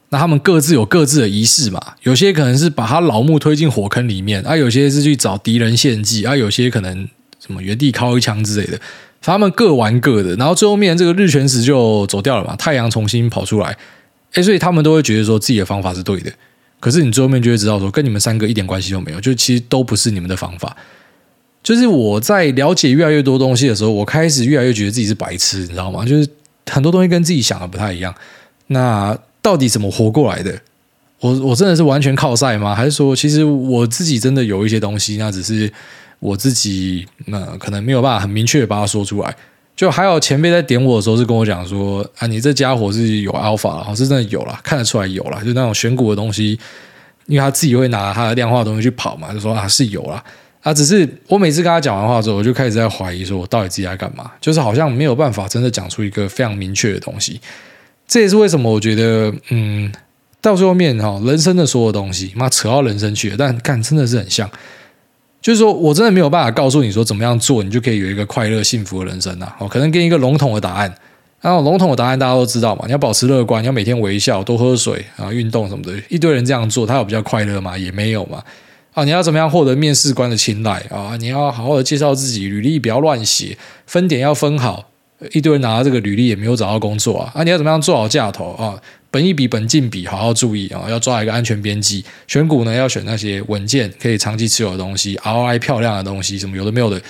[0.09, 7.07] 那他们各自有各自的仪式嘛，有些可能是把他老木推进火坑里面，啊，有些是去找敌人献祭，啊，有些可能
[7.39, 8.79] 什么原地靠一枪之类的，
[9.21, 13.77] 他们各玩各的，然后最后面这个日全食就走掉了嘛，太阳重新跑出来，
[14.33, 16.31] 诶，所以他们都会觉得说自己的方法是对的，
[16.79, 20.75] 可是你最后面就会知道说，跟你们三个一点关系都没有，就其实都不是你们的方法。
[21.61, 26.05] 就是我在了解越来越多东西的时候，我开始越来越觉得自己是白痴，你知道吗？
[26.05, 26.27] 就是
[26.67, 28.13] 很多东西跟自己想的不太一样，
[28.67, 29.17] 那。
[29.41, 30.53] 到底怎么活过来的？
[31.21, 32.75] 我我真的是完全靠晒吗？
[32.75, 35.71] 还是说，其实我自己真的有一些东西，那只是
[36.19, 39.35] 我自己那可能没有办法很明确的把它说出来。
[39.75, 45.41] 就还有前辈在点我的时候，是跟我讲说：“啊，你这家伙是有 alpha，是真的有了，看得出来有了。
[45.43, 46.59] 就那种选股的东西，
[47.27, 50.21] 因为他自己会拿他的量化的东西去跑嘛，就说啊是有了。
[50.61, 54.29] 啊，只是我每次跟他讲完话之后，我就开始在怀疑说，我到底自己在干嘛？
[54.41, 57.39] 就是好像没有办法真的讲出一个非常明确的东西。”
[58.05, 59.89] 这也是为什么我觉得，嗯，
[60.41, 64.49] 到最后面哈，人生的所有东西，妈扯到人生去了，但干真的是很像，
[65.41, 69.55] 就是说我真的没有办法告诉你说怎么样做，你就可以有一个快乐幸福的人生啊。
[69.59, 70.93] 哦，可能给你一个笼统的答案，
[71.41, 77.77] 然后笼统的答案大家都知道嘛，你要保持乐观，你要每天微笑，多喝水啊，运动什么的，一堆人这样做，他有比较快乐吗？
[77.77, 78.43] 也没有嘛。
[78.93, 81.15] 啊，你要怎么样获得面试官的青睐啊？
[81.17, 84.85] 你要好好的介绍自己，履历不要乱写，分点要分好。
[85.33, 87.31] 一堆人拿到这个履历也没有找到工作啊！
[87.35, 88.79] 啊，你要怎么样做好价投啊？
[89.11, 90.85] 本益比本净比好好注意啊！
[90.87, 97.01] 要抓一个安全边际，选股呢要选那些稳健可以长期持有的东西，R I 漂亮的东西，什么有的没有的，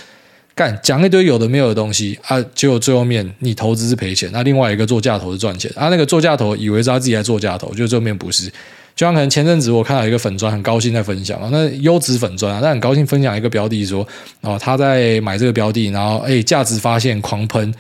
[0.55, 2.41] 干讲一堆有的没有的东西啊！
[2.55, 5.89] 结果最后面你投资是赔钱，那另外一个做价投是赚钱啊！
[5.89, 8.49] 那个做价投以为是他自己在做价投，就最后面不是。
[8.95, 14.07] 就像可能前阵子我看到一个粉砖，很高兴在分享啊，那优质粉砖啊，他很高兴分享一个标的说，
[14.41, 17.73] 哦他在买这个标的，然后哎价值发现狂喷。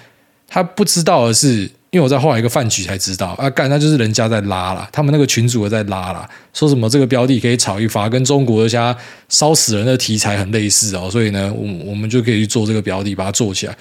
[0.51, 8.95] 他不知道的是，因为我在后来一个饭局才知道啊，干，那就是人家在拉啦，他们那个群主在拉啦，说什么这个标的可以炒一发，跟中国的家
[9.27, 13.75] 烧死人的题材很类似哦，所以呢，我我们就可以去做这个标的，把它做起来。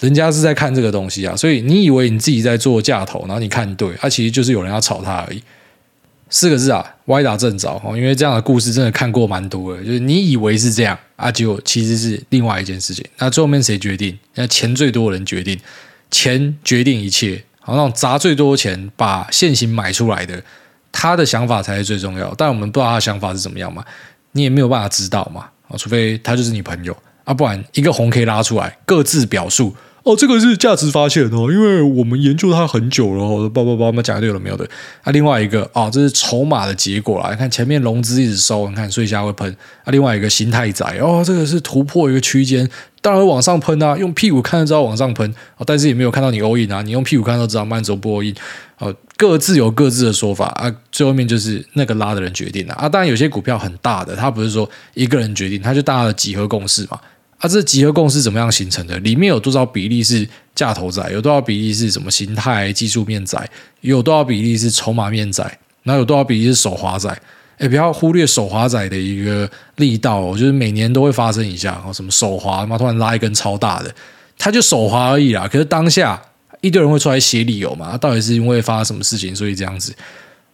[0.00, 5.40] 人家是在看这个东西啊，所以你以为你自己在做价投，然后你看对，它、啊、其实就是有人要炒它而已。
[6.28, 13.04] 四个字啊，歪打正着哦，因为这样的故事真的看过蛮多的，就是你以为是这样啊，结果其实是另外一件事情。
[13.18, 14.18] 那最后面谁决定？
[14.34, 15.56] 那钱最多的人决定。
[16.10, 20.42] 钱决定一切，好，那种砸最多钱把现行买出来的，
[20.90, 22.34] 他的想法才是最重要。
[22.36, 23.84] 但我们不知道他的想法是怎么样嘛，
[24.32, 25.48] 你也没有办法知道嘛，
[25.78, 29.74] 除非他就是你朋友啊，不然一个红可以拉出来，各自表述。
[30.04, 34.68] 哦，这个是价值发现哦，因为我们研究它很久了，哦，叭叭叭，我们讲对了没有的？
[35.02, 37.30] 啊，另外一个哦，这是筹码的结果啦。
[37.30, 39.48] 你看前面融资一直收，你看所以现在会喷。
[39.84, 42.68] 啊，另外一个心态窄哦，这个是突破一个区间，
[43.00, 48.34] 当然会往上喷啊，用屁股看就知道往上喷啊，但是也没有看到你 all in 啊，你用屁股看都知道慢走不 all in。
[48.78, 52.88] 哦，各自有各自的说法啊，最后面就是那个拉的人决定了啊。
[52.88, 56.98] 当然有些股票很大的，它不是说一个人决定，它就大家的几何公式嘛。
[57.42, 58.96] 它、啊、这集合共识怎么样形成的？
[59.00, 60.24] 里面有多少比例是
[60.54, 61.04] 价投仔？
[61.10, 63.36] 有多少比例是什么形态技术面仔？
[63.80, 65.42] 有多少比例是筹码面仔？
[65.82, 67.10] 然后有多少比例是手滑仔？
[67.58, 73.92] 哎，不要忽略手滑仔的一个力道，就是每年都会发生一下，什么手滑嘛，突然拉一根超大的，
[74.38, 75.48] 他就手滑而已啦。
[75.50, 76.22] 可是当下
[76.60, 77.98] 一堆人会出来写理由嘛？
[77.98, 79.92] 到底是因为发生什么事情，所以这样子？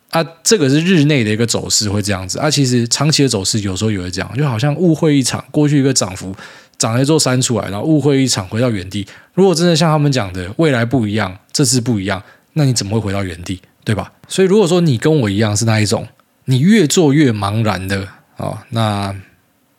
[0.09, 2.51] 啊，这个是日内的一个走势会这样子啊。
[2.51, 6.35] 其实长期的走势有时候也会这样，就好像误会一场，过去一个涨幅。
[6.79, 9.07] 长了一座山出来，然后误会一场，回到原地。
[9.35, 14.13] 如果真的像他们讲的，未来不一样，这次不一样，那你怎么会回到原地，对吧？
[14.29, 16.07] 所以如果说你跟我一样是那一种，
[16.45, 19.13] 你越做越茫然的啊、那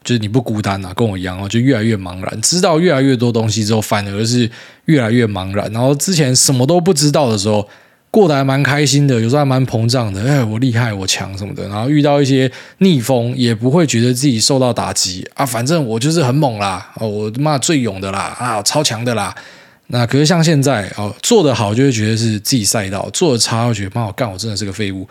[0.03, 4.49] 就是你不孤单啊，跟我一样哦，就越来越茫然，知道越来越多东西之后，反而是
[4.85, 5.71] 越来越茫然。
[5.71, 7.67] 然后之前什么都不知道的时候。
[8.11, 10.21] 过得还蛮开心的，有时候还蛮膨胀的。
[10.23, 11.67] 哎，我厉害，我强什么的。
[11.67, 15.45] 然后遇到一些逆风，也不会觉得自己受到打击啊。
[15.45, 19.35] 反正我就是很猛啦，哦，我骂最勇的啦，啊，超强的啦。
[19.87, 25.07] 那可是像现在哦，做得好就会觉得是自己赛道，做得差会觉得妈我干，我真的是个废物。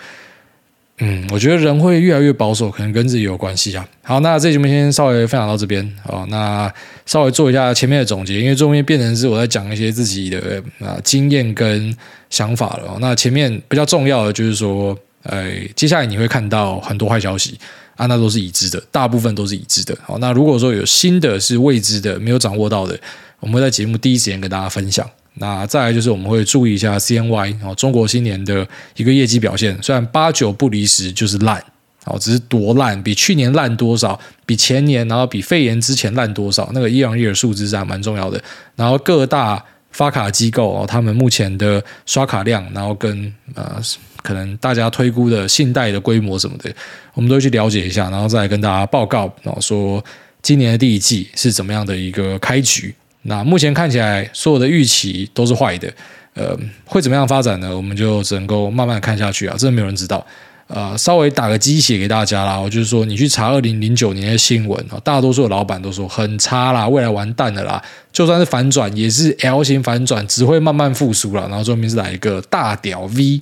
[1.00, 3.88] 嗯，我觉得人会越来越保守，可能跟自己有关系啊。
[4.02, 6.26] 好，那这节目先稍微分享到这边哦。
[6.28, 6.72] 那
[7.06, 11.96] 稍微做一下前面的总结，因为后面变成是我在讲一些自己的啊经验跟
[12.30, 12.98] 想法了。
[13.00, 17.56] 那前面比较重要的就是说，呃，接下来你会看到很多坏消息
[17.94, 19.96] 啊，那都是已知的，大部分都是已知的。
[20.02, 22.98] 好，那如果说有新的是未知的，没有掌握到的，
[23.38, 25.08] 我们会在节目第一时间跟大家分享。
[25.38, 31.62] 那再来就是我们会注意一下 CNY 哦，中国新年的一个业绩表现，虽然八九不离十就是烂
[32.04, 38.42] 哦，只是多烂，比去年烂多少，比前年，然后比肺炎之前烂多少，那个 year on year 数字是还蛮重要的。
[38.76, 43.80] 然后各大发卡机构哦，他们目前的刷卡量，然后跟呃
[44.22, 46.72] 可能大家推估的信贷的规模什么的，
[47.14, 50.04] 我们都会去了解一下，然后再来跟大家报告，然后说
[50.42, 52.94] 今年的第一季是怎么样的一个开局。
[53.22, 55.92] 那目前看起来，所有的预期都是坏的，
[56.34, 57.76] 呃，会怎么样发展呢？
[57.76, 60.24] 我们就只能够慢慢看下去啊，真的没有人知道。
[60.68, 73.40] 呃，稍微打个鸡血给大家啦，我就是说，你去查二零零九年的新闻啊，大多数的老板都说很差啦，未来完蛋了啦，就算是反转也是 L 型反转，只会慢慢复苏了，然后最后面是来一个大屌 V。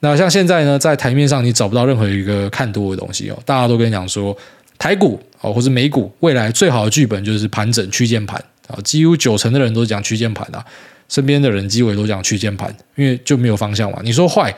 [0.00, 4.36] 那像现在呢，在台面上你找不到任何一个看多的东西哦，大家都跟你讲说
[4.76, 10.64] 台股哦，或是美股未来最好的剧本就是盘整区间盘啊，几乎九成的人都讲区间盘啊，
[11.08, 14.00] 身边的人几乎也都讲区间盘，因为就没有方向嘛。
[14.02, 14.54] 你说坏？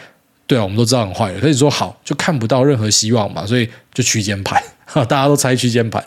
[0.47, 1.38] 对啊，我们都知道很坏了。
[1.40, 4.59] 可以说好，就看不到任何希望嘛，所以就区间盘，
[5.05, 6.03] 大家都猜区间盘。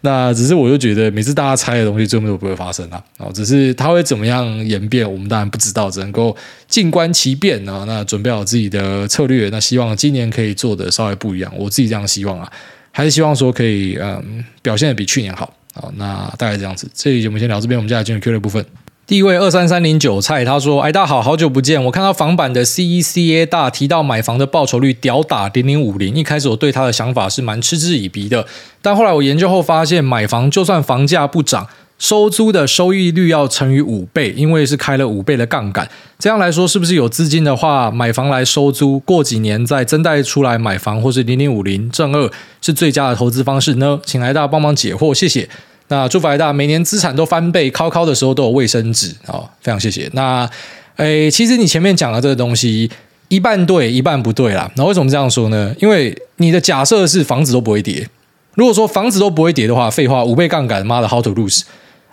[0.00, 3.00] 那只是我就觉得，每次大家猜的东西，最后都不会发生啊。
[3.18, 6.36] 哦，只是它会怎么样演变，我们当然不知道，只能够
[6.66, 7.84] 静观其变啊。
[7.86, 11.52] 那准备好自己的策略，那希望今年可以做的稍微不一样。
[11.56, 12.52] 我自己这样希望啊，
[12.90, 15.92] 还是希望说可以嗯表现的比去年好好。
[15.96, 18.64] 那大概这样子，这期节目先聊这边，我们接下来进入 Q 的部分。
[19.06, 21.84] 第一位二三三零韭菜，他说：“哎，大家好，好久不见！
[21.84, 28.46] 我看到房版的 CECA 大提到买房的报酬率屌打零零五零，一开始我对他的想法是蛮嗤之以鼻的，
[28.80, 35.88] 但后来我研究后发现，买房就算房价不涨，收租的收益率要乘以五倍，因为是开了五倍的杠杆。
[36.18, 42.30] 这样来说，是不是有资金的话，买房来收租，过几年再增贷出来买房，或是零零五零正二
[42.60, 44.00] 是最佳的投资方式呢？
[44.04, 45.48] 请来大帮忙解惑，谢谢。”
[45.88, 50.08] 那祝福来大，每年资产都翻倍，考考的时候都有卫生纸啊，非常谢谢。
[50.14, 50.48] 那，
[50.96, 52.90] 诶，其实你前面讲的这个东西
[53.28, 54.70] 一半对，一半不对啦。
[54.76, 55.74] 那为什么这样说呢？
[55.78, 58.08] 因为你的假设是房子都不会跌。
[58.54, 61.62] 如果说房子都不会跌的话，废话，五倍杠杆，妈的，how to lose？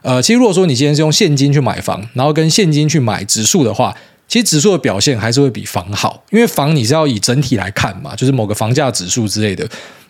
[0.02, 3.96] 呃，其实如果说你今天是用现金去买房，然后跟现金去买指数的话，
[4.28, 9.68] 其实指数的表现还是会比房好，因为房你是要以整体来看嘛，就是某个房价指数之类的。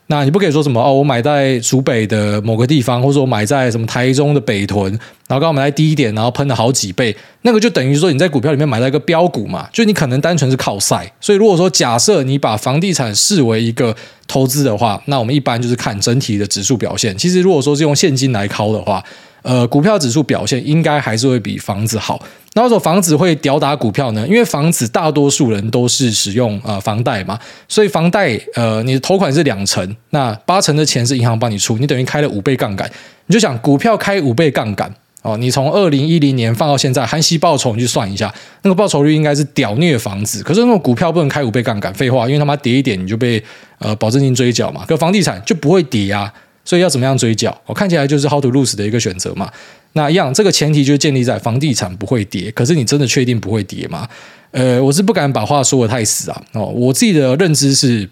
[0.07, 4.91] 那你不可以说什么哦，我买在竹北的某个地方，或者说我买在什么台中的北屯，
[5.27, 11.09] 然后刚好买在低一点，然后喷了好几倍，那个就等于说你在股票里面买到一个标股嘛，就你可能单纯是靠赛。
[11.21, 13.95] 所以如果说假设你把房地产视为一个
[14.27, 17.17] 投资的话，那我们一般就是看整体的指数表现。
[17.17, 19.01] 其实如果说是用现金来考的话，
[19.41, 22.21] 呃，股票指数表现应该还是会比房子好。
[22.53, 24.27] 那为什么房子会吊打股票呢？
[24.27, 32.91] 因为房子大多数人都是使用呃房贷嘛，所以房贷呃你的头款是两成，那八成的钱是银行帮你出，你等于开了五倍杠杆。
[33.27, 40.43] 你就想股票开五倍杠杆哦，你从二零一零年放到现在，含息报酬你去算一下，那个报酬率应该是屌虐房子。
[40.43, 43.41] 可是那种股票不能开五倍杠杆，废话，因为他妈跌一点你就被
[43.79, 44.83] 呃保证金追缴嘛。
[44.85, 46.33] 可房地产就不会跌啊。
[46.63, 47.55] 所以要怎么样追缴？
[47.65, 49.51] 我看起来就是 how to lose 的一个选择嘛。
[49.93, 52.51] 那一样，这个前提就是建立在房地产不会跌。
[52.51, 54.07] 可是你真的确定不会跌吗？
[54.51, 56.43] 呃，我是不敢把话说的太死啊。
[56.53, 58.09] 哦，我自己的认知是。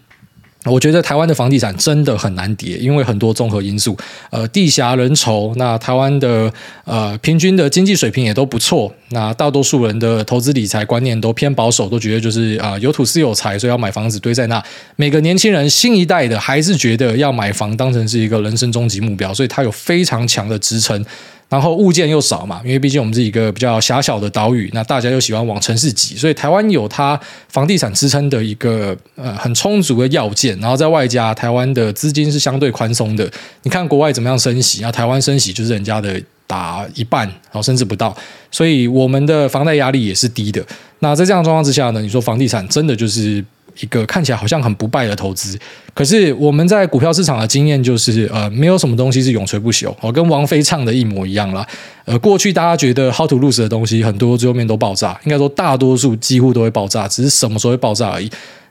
[0.66, 3.96] 我觉得台湾的房地产真的很难跌，因为很多综合因素，
[4.30, 6.52] 呃，地狭人稠，那台湾的
[6.84, 14.62] 呃平均的经济水平也都不错，那大多数人的投资理财观念都偏保守，都觉得就是啊、有土是有财，所以要买房子堆在那。
[14.96, 21.02] 每个年轻人新一代的还是觉得要买房当成是一个人生终极目标，所以它有非常强的支撑。
[21.50, 33.28] 然后物件又少嘛，因为毕竟我们是一个比较狭小的岛屿，那大家又喜欢往城市挤，所以台湾有它房地产支撑的一个呃很充足的要件，然后在外加台湾的资金是相对宽松的。
[33.64, 38.16] 你看国外怎么样升息，那台湾升息就是人家的打一半，然后甚至不到，
[38.52, 40.64] 所以我们的房贷压力也是低的。
[41.00, 43.44] 那在这样的状况之下呢，你说房地产真的就是。
[43.78, 45.58] 一个看起来好像很不败的投资，
[45.94, 51.66] 可是我们在股票市场的经验就是，呃，没有什么东西是永垂不朽，我，跟王菲唱的一模一样啦。
[52.04, 58.30] 呃，过去大家觉得 how to lose 的东西，很多最后面都爆炸，应该说大多数几乎都会爆炸，只是什么时候会爆炸而已。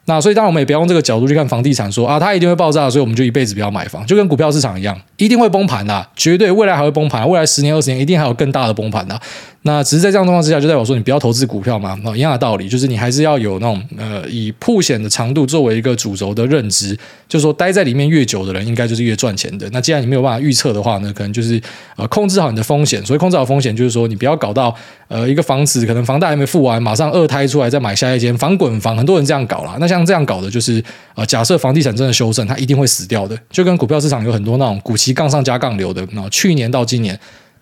[0.10, 9.22] 那所以当我们也不要用这个角度去看房地产说，啊，它一定会爆炸，所以我们就一辈子不要买房，就跟股票市场一样，一定会崩盘的，绝对未来还会崩盘，未来十年二十年一定还有更大的崩盘的。
[9.62, 16.98] 那只是在这样状况之下，就代表说你不要投资股票嘛，那一样的道理，就是你还是要有那种呃以曝险的长度作为一个主轴的认知，
[17.30, 19.70] 就是说待在里面越久的人，应该就是越赚钱的。
[19.72, 21.62] 那既然你没有办法预测的话呢，可能就是
[21.96, 23.06] 呃控制好你的风险。
[23.06, 24.76] 所以控制好风险，就是说你不要搞到
[25.08, 29.78] 呃一个房子可能房贷还没付完，马上二胎出来再买下一间房滚房，很多人这样搞啦。
[29.80, 37.18] 那像这样搞的，就是呃假设房地产真的修正，它一定会死掉的，就跟股票市场有很多那种股期杠上加杠流的，那去年到今年。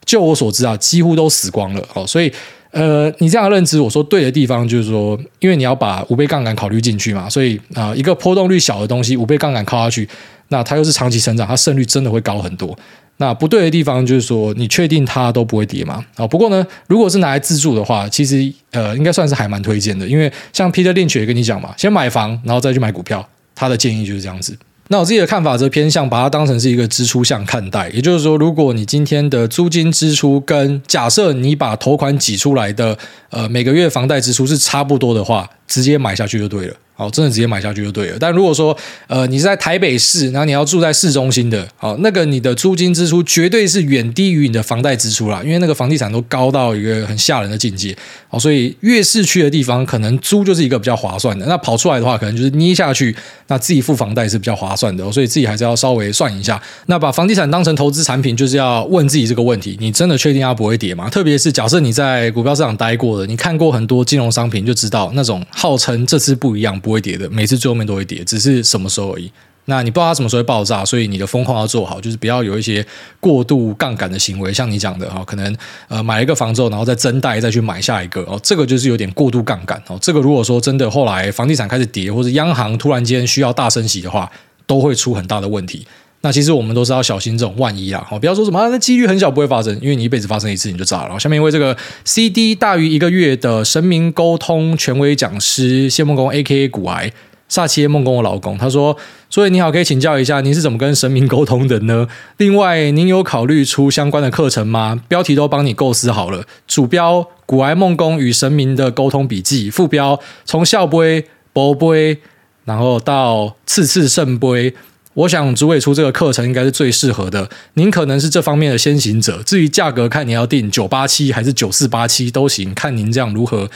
[0.06, 2.32] 就我所知啊，几乎都死光了哦，所以
[2.72, 10.08] 呃，你这样的认知，我说对的地方就是说，因为你要把五倍杠杆考虑进去嘛，所以啊、一个波动率小的东西，五倍杠杆靠下去，
[10.50, 12.78] 那它又是长期成长，它胜率真的会高很多。
[13.20, 16.06] 那不对的地方就是说，你确定它都不会跌吗？
[16.18, 24.56] 啊，不过呢，如果是拿来自住的话，其实呃，应该算是还蛮推荐的，因为像 Peter Lynch 也跟你讲嘛，先买房，然后再去买股票，他的建议就是这样子。
[24.90, 32.98] 那我自己的看法则偏向把它当成是一个支出项看待，也就是说，如果你今天的租金支出跟假设你把头款挤出来的
[33.30, 36.76] 呃每个月房贷支出是差不多的话，直接买下去就对了。
[36.98, 38.18] 哦，真的直接买下去就对了。
[38.20, 38.76] 但如果说，
[39.08, 47.96] 呃，你是在台北市，然后你要住在市中心的，好，那个你的租金支出绝对是远低于你的房贷支出啦，因为那个房地产都高到一个很吓人的境界。
[48.30, 51.46] 哦，所以越市区的地方，可能租就是一个比较划算的。
[51.46, 53.16] 那跑出来的话，可能就是捏下去，
[53.48, 55.10] 那自己付房贷是比较划算的。
[55.12, 56.62] 所以自己还是要稍微算一下。
[56.88, 61.10] 那把房地产当成投资产品，就是要问自己这个问题：你真的确定它不会跌吗？
[61.10, 66.78] 特别是假设你在股票市场待过的，你看过很多金融商品，就知道那种号称这次不一样。
[66.88, 69.30] 不会跌的，每次最后面都会跌，只是什么时候而已。
[69.66, 72.86] 那你不知道它什么时候会爆炸，所以你的风控要做好，就是不要有一些
[73.20, 75.54] 过度杠杆的行为，像你讲的哈，可能
[75.90, 80.00] 呃买一个房之后，然后再增贷再去买下一个哦，这个就是有点过度杠杆哦。
[80.02, 84.32] 这个如果说真的后来房地产开始跌，或者央行突然间需要大升息的话，
[84.66, 85.86] 都会出很大的问题。
[86.28, 91.18] 那其实我们都是要小心这种万一啦，好，不要说什么，那几率很小不会发生，因为你一辈子发生一次你就炸了。
[91.18, 97.14] 下面因为这个 CD 大于一个月的神明沟通权威讲师谢梦工 A.K.A 股癌
[97.50, 98.98] 煞气梦宫我老公，他说：
[99.30, 102.06] 所以你好，可以请教一下，您是怎么跟神明沟通的呢？
[102.36, 105.02] 另外，您有考虑出相关的课程吗？
[105.08, 111.24] 标题都帮你构思好了，主标古癌梦工与神明的沟通笔记，副标从笑杯、
[111.54, 112.18] 博杯，
[112.66, 114.74] 然后到次次圣杯。
[115.18, 119.42] 我想主委出这个课程应该是最适合的，您可能是这方面的先行者。
[119.42, 123.68] 至于价格，看你要定九八七还是九四八七都行，看您这样如何。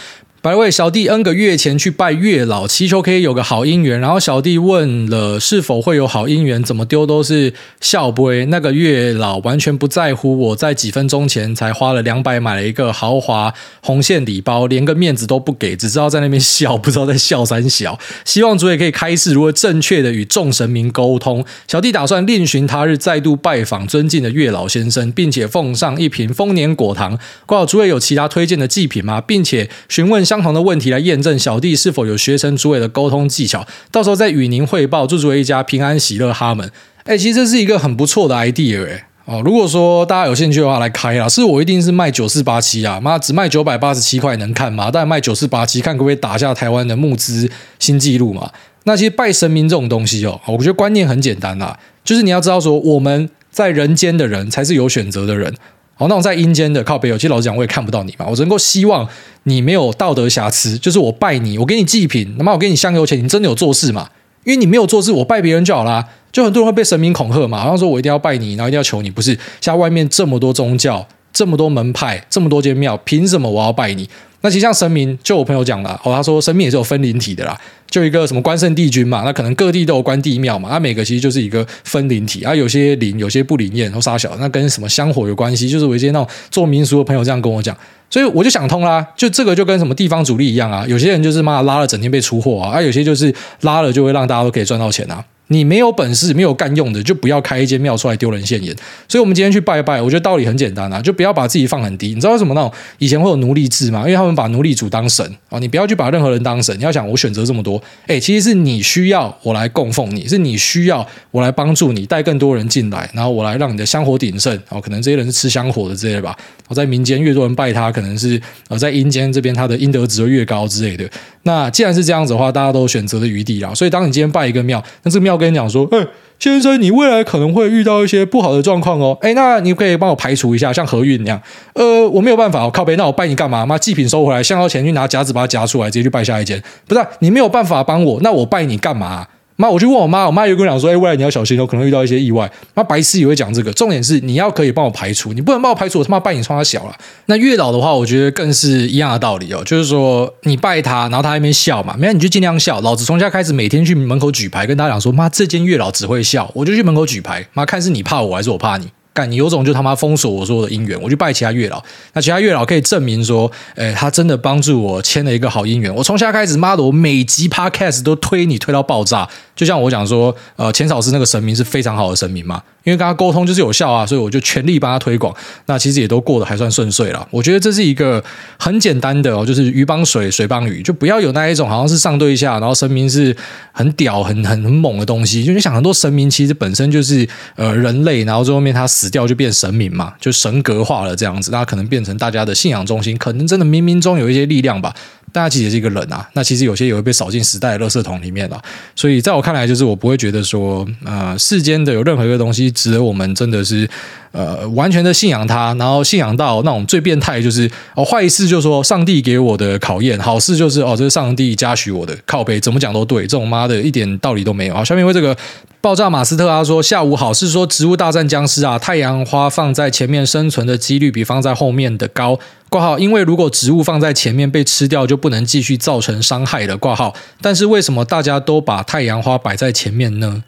[0.44, 4.00] 百位小弟 N 个月前去拜月老，祈求可以有个好姻缘。
[4.00, 8.48] 然后小弟问了是否会有好姻缘，怎么丢都是笑杯。
[8.48, 18.00] 那个月老完全不在乎我在几分钟前才花了两百买了一个豪华红线礼包，连个面子都不给，只知道在那边笑，不知道在笑三小。
[18.26, 21.46] 希望主也可以开示如何正确的与众神明沟通。
[21.68, 27.20] 小弟打算另寻他日再度拜访尊敬的月老先生，并且奉上一瓶丰年果糖。
[27.46, 29.22] 挂号主也有其他推荐的祭品吗？
[29.22, 30.26] 并且询问。
[30.32, 35.06] 相同的问题来验证小弟是否有学成主委的沟通技巧，到时候再与您汇报。
[35.06, 36.72] 祝主委一家平安喜乐，哈们。
[37.04, 39.42] 哎，其实这是一个很不错的 idea 哎哦。
[39.44, 41.28] 如果说大家有兴趣的话，来开啦。
[41.28, 44.90] 是我一定是卖九四八七啊，妈只卖九百八十七块能看吗？
[44.90, 48.50] 但卖九四八七，看可不可以打下台湾的募资新纪录嘛？
[48.86, 55.54] 那其实拜神明这种东西哦，我觉得观念很简单啦，就是你要知道说我们在人间的人才是有选择的人。
[56.02, 58.26] 好，那我在阴间的靠北有，其实老实讲，我也看不到你嘛。
[58.28, 59.08] 我只能够希望
[59.44, 64.10] 你没有道德瑕疵，就是我拜你，我给你祭品，那么我给你香油钱，你真的有做事嘛？
[64.44, 66.04] 因为你没有做事，我拜别人就好啦。
[66.32, 69.38] 就很多人会被神明恐吓嘛，好像说我一定要拜你，然后一定要求你，不是？
[69.62, 74.10] 像外面这么多宗教，这么多门派，这么多间庙，凭什么我要拜你？
[74.42, 77.56] 那其实像神明，就我朋友讲了，哦，他说神明也是有分灵体的啦，
[77.90, 85.70] 就一个什么关圣帝君嘛，那可能各地都有关帝庙嘛，那每个其实就是一个分灵体啊，有些灵，有些不灵验，然后杀小，那跟什么香火有关系？
[85.70, 87.78] 就是我一些那种做民俗的朋友这样跟我讲，
[88.10, 93.32] 所以我就想通啦，就这个就跟什么地方主力一样啊，有些人就是妈拉了整天被出货啊，啊，有些就是
[93.62, 95.24] 拉了就会让大家都可以赚到钱啊。
[95.52, 98.74] 你没有本事、没有干用的，就不要开一间庙出来丢人现眼。
[99.08, 102.08] 所以，我们今天去拜拜，我觉得道理很简单啊，就不要把自己放很低。
[102.10, 104.00] 你知道为什么那种以前会有奴隶制吗？
[104.04, 106.74] 因为他们把奴隶主当神啊，你不要去把任何人当神。
[106.80, 114.58] 你要想，我选择这么多，哎，其实是你需要我来供奉你，是你需要我来帮助你带更多人进来，然后我来让你的香火鼎盛。
[114.70, 116.34] 哦，可能这些人是吃香火的之类的吧。
[116.70, 121.10] 我在民间越多人拜他，可能是呃在阴间这边他的阴德值越高之类的。
[121.44, 123.74] 那既然是这样子的话，大家都选择的余地啦。
[123.74, 126.08] 所以，当你今天拜一个庙，那这个庙跟你讲说，哎。
[126.42, 129.16] 先生，你未来可能会遇到一些不好的状况哦。
[129.22, 131.40] 诶，那你可以帮我排除一下，像何运那样。
[131.74, 133.64] 呃，我没有办法，我靠背，那我拜你干嘛？
[133.64, 136.60] 妈，祭品收回来，香要钱去拿夹子把它夹出来，直接去拜下一间。
[136.88, 139.28] 不是，你没有办法帮我，那我拜你干嘛？
[139.56, 142.52] 妈，我就问我妈，我妈又跟我讲说，哎，未来你要小心，哦可能遇到一些意外。
[142.74, 146.96] 妈白痴也会讲这个，重点是你要可以帮我排除，你不能帮我排除，我他妈拜你冲他小了。
[147.28, 152.82] 那月老的话，我觉得更是一样的道理哦，就是说你拜他，然后他在那边笑嘛，没有你就尽量笑。
[152.82, 158.88] 老子从家开始每天去门口举牌，跟大家讲说，妈，这间月老只会笑，我就去门口举牌，妈，看是你怕我还是我怕你。
[159.14, 161.84] 干你有种就他妈封锁我说的姻缘，我去拜其他月老，
[162.14, 165.94] 那其他月老可以证明说，诶，他真的帮助我签了一个好姻缘。
[165.94, 169.28] 我从现在开始，妈的，我每集 podcast 都推你推到爆炸。
[169.54, 175.36] 就像我讲说，呃，钱草师那个神明是非常好的神明嘛，因为跟他沟通就是有效啊，所以我就全力帮他推广。
[175.68, 177.28] 那其实也都过得还算顺遂了。
[177.30, 178.24] 我觉得这是一个
[178.58, 183.36] 很简单的哦，就是鱼帮水，水帮鱼，就不要有那一种好像是上对下，然后神明是
[183.72, 185.44] 很屌、很很很猛的东西。
[185.44, 189.12] 就你想很多神明其实本身就是呃人类，然后最后面他死。
[189.12, 194.96] 掉就变神明嘛，就神格化了这样子，那可能变成大家的信仰中心，可能真的冥冥中有一些力量吧。
[195.34, 198.62] 大家其实也是一个人啊，那其实有些也会被扫进时代的垃圾桶里面了。
[198.96, 203.90] 所以在我看来，就是我不会觉得说，呃，世间的有任何一个东西值得我们真的是
[204.32, 214.74] 呃完全的信仰他，然后信仰到那种最变态，就是哦，坏事就说上帝给我的考验，好事就是哦，这是上帝嘉许我的靠背，怎么讲都对，这种妈的一点道理都没有。
[214.74, 215.36] 好，下面为这个。
[215.82, 222.38] 爆炸马斯特他说：“下午好，是说植物大战僵尸啊，太阳花放在前面生存的几率比放在后面的高。
[222.70, 226.78] 挂号，因为如果植物放在前面被吃掉，就不能继续造成伤害了。
[226.78, 230.44] 挂号，但是为什么大家都把太阳花摆在前面呢？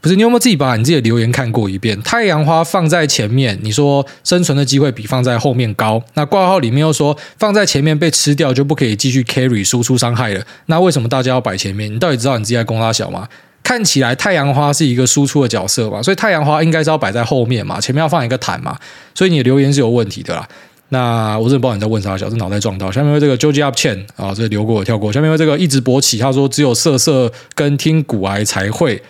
[0.00, 2.00] 不是，你有没有自己把你自己的留言看过一遍？
[2.02, 6.02] 太阳花放在前面，你说生存的机会比放在后面高。
[6.14, 10.42] 那挂号里面又说放在前面被吃掉就不可以继续 carry 输出伤害了。
[10.66, 11.92] 那为什么大家要摆前面？
[11.94, 13.28] 你到底知道你自己在攻他小吗？”
[13.62, 18.76] 看起来太阳花是一个输出的角色嘛，所以太阳花应该是要摆在后面嘛，前面要放一个毯嘛，
[19.14, 20.48] 所以你的留言是有问题的啦。
[20.88, 22.90] 那我真的不知道你在问啥，小子脑袋撞到。
[22.90, 25.12] 下面为这个 Joji Up Chen 啊，这个留过我跳过。
[25.12, 29.00] 下面为这个一直勃起，他说只有色色跟听股癌才会。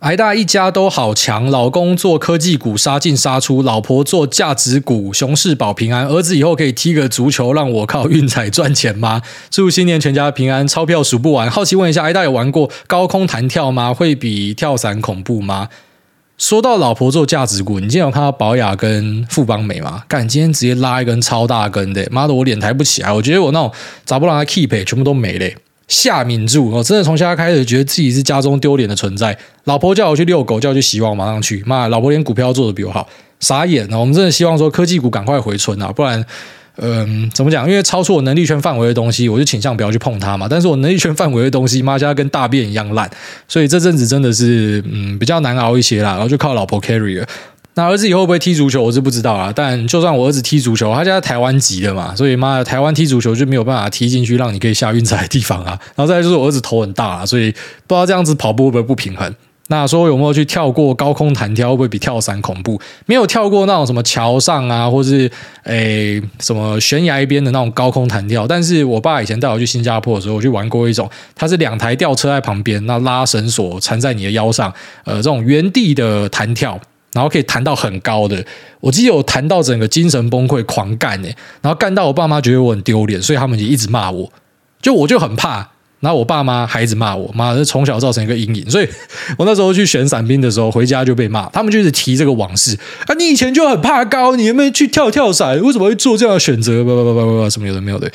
[0.00, 6.06] 癌大一家都好强，老公做科技股杀进杀出，老婆做价值股，熊市保平安。
[6.06, 9.20] 儿子以后可以踢个足球，让我靠运彩赚钱吗？
[9.50, 11.50] 祝新年全家平安，钞票数不完。
[11.50, 13.92] 好奇问一下，癌大有玩过高空弹跳吗？
[13.92, 15.68] 会比跳伞恐怖吗？
[16.38, 20.04] 说到老婆做价值股，你今天有看到宝雅跟富邦美吗？
[20.08, 23.12] 干，今天直接拉一根超大根的，妈的，我脸抬不起来。
[23.12, 23.70] 我觉得我那种
[24.06, 25.46] 咋不让他 keep 全部都没了。
[25.90, 29.36] 夏敏柱，我真的从现在开始觉得自己是家中丢脸的存在。
[29.64, 31.62] 老婆叫我去遛狗，叫我去洗碗，马上去。
[31.66, 33.06] 妈，老婆连股票做的比我好，
[33.40, 33.98] 傻眼了。
[33.98, 36.24] 我们真的希望说科技股赶快回春啊，不然，
[36.76, 37.68] 嗯、怎么讲？
[37.68, 40.46] 因为超出我能力圈范围的东西，我就倾向不要去碰它嘛。
[40.48, 43.10] 但是我能力圈范围的东西，妈家跟大便一样烂，
[43.48, 46.12] 所以这阵子真的是嗯比较难熬一些啦。
[46.12, 47.26] 然后就靠老婆 carry 了。
[47.74, 49.52] 那儿子以后会不会踢足球，我是不知道啊。
[49.54, 55.78] 但就算我儿子踢足球，他家在台湾籍的嘛，所以妈的，台湾踢足球就没有办法踢进去让你可以下运彩的地方啊。
[55.94, 57.50] 然后再来就是我儿子头很大啊，所以
[57.86, 59.32] 不知道这样子跑步会不会不平衡。
[59.68, 62.76] 那说有没有去跳过高空弹跳，会不会比跳伞恐怖？
[63.06, 65.30] 没有跳过那种什么桥上啊，或是
[65.62, 68.48] 诶什么悬崖边的那种高空弹跳。
[68.48, 76.76] 但是我爸以前带我去新加坡的时候，我去玩过一种，它是两台吊车在旁边，那拉绳索缠在你的腰上，呃，这种原地的弹跳。
[77.12, 78.44] 然后可以弹到很高的，
[78.80, 84.32] 我记得有弹到整个精神崩溃狂干诶，然后干到我爸妈觉得我很丢脸，所以他们也一直骂我，
[84.80, 85.68] 就我就很怕，
[86.00, 88.88] 然后我爸妈还一直骂我，妈的从小造成一个阴影，所以
[89.36, 95.60] 我那时候去选伞兵的时候回家就被骂，他们就一直提这个往事啊，你以前就很怕高，你有没有去跳跳伞？
[95.60, 96.84] 为什么会做这样的选择？
[96.84, 98.10] 不不不不不，什么有的没有的，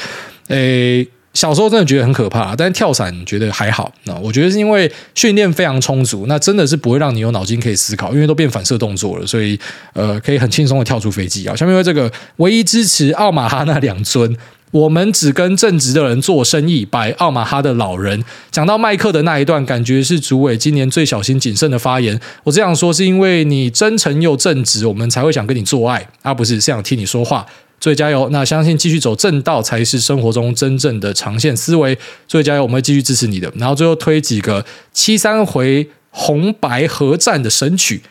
[0.48, 1.08] 诶。
[1.36, 3.94] 小时候真的觉得很可怕，但是跳伞觉得还好。
[4.06, 9.60] 那我觉得是因为训练非常充足，那真的是不会让你有脑筋可以思考，因为都变反射动作了，所以
[9.94, 11.56] 呃可以很轻松的跳出飞机啊。
[11.56, 14.36] 下面为这个唯一支持奥马哈那两尊，
[14.72, 18.24] 我们只跟正直的人做生意，摆奥马哈的老人。
[18.50, 22.18] 讲到麦克的那一段，感觉是主委今年最小心谨慎的发言。
[22.46, 27.46] 我这样说是因为你真诚又正直，我们才会想跟你做爱，而、啊、不是是想听你说话。
[27.80, 28.30] 所以加油！
[28.30, 31.96] 那相信继续走正道才是生活中真正的长线思维。
[32.28, 33.52] 所以加油，我们会继续支持你的。
[33.58, 38.02] 然后最后推几个七三回红白合战的神曲。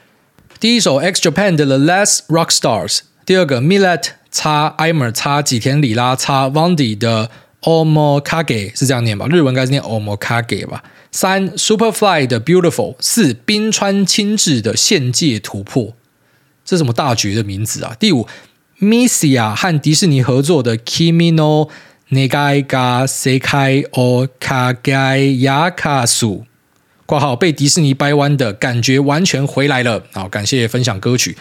[0.60, 7.30] 第一首 X Japan 的 The Last Rock Stars，第二个 Millet 叉 Imer 叉吉田里拉叉 Vondi 的
[7.62, 9.26] Omokage 是这样念吧？
[9.28, 10.84] 日文应该是念 Omokage 吧？
[11.10, 15.94] 三 Superfly 的 Beautiful，四冰川清志的限界突破，
[16.64, 17.96] 这是什么大绝的名字啊？
[17.98, 18.28] 第五。
[18.84, 21.68] Misia 和迪士尼合作的 Kimi no
[22.10, 26.42] Negai ga Sekai o Kagai Yakasu，
[27.06, 30.04] 括号被迪士尼掰弯的感觉完全回来了。
[30.12, 31.36] 好，感谢分享歌曲。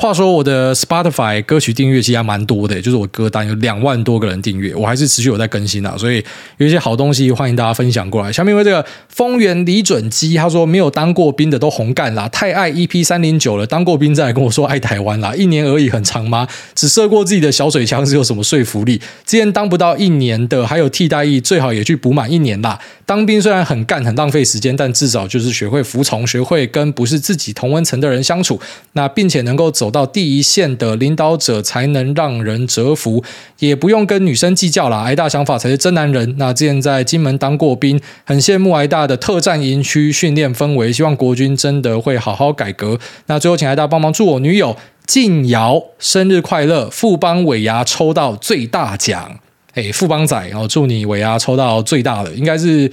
[0.00, 6.24] 话说我的 Spotify 歌曲订阅其实还蛮多的，就是我歌单有两万多个人订阅，我还是持续有在更新啊，所以
[6.58, 8.30] 有一些好东西欢迎大家分享过来。
[8.30, 16.46] 下面为这个丰原李准基，他说没有当过兵的都红干啦，太爱 EP 三零九了，当过兵再来跟我说爱台湾啦，一年而已很长吗？
[16.76, 18.98] 只射过自己的小水枪是有什么说服力？
[19.26, 22.78] 之前当不到一年的还有替代役，最好也去补满一年啦。
[23.04, 28.60] 当兵虽然很干很浪费时间，但至少就是学会服从，学会跟不是自己同温层的人相处，
[28.92, 33.24] 那并且能够走走到第一线的领导者，才能让人折服，
[33.60, 35.02] 也不用跟女生计较啦。
[35.02, 36.34] 挨大想法才是真男人。
[36.36, 42.98] 那之前在金门当过兵，很羡慕挨大的特战营区训练氛围，希望国军真的会好好改革。
[43.28, 44.76] 那最后请挨大帮忙祝我女友
[45.06, 49.40] 静瑶生日快乐，富邦尾牙抽到最大奖。
[49.72, 52.92] 哎，富邦仔，然后祝你尾牙抽到最大的，应该是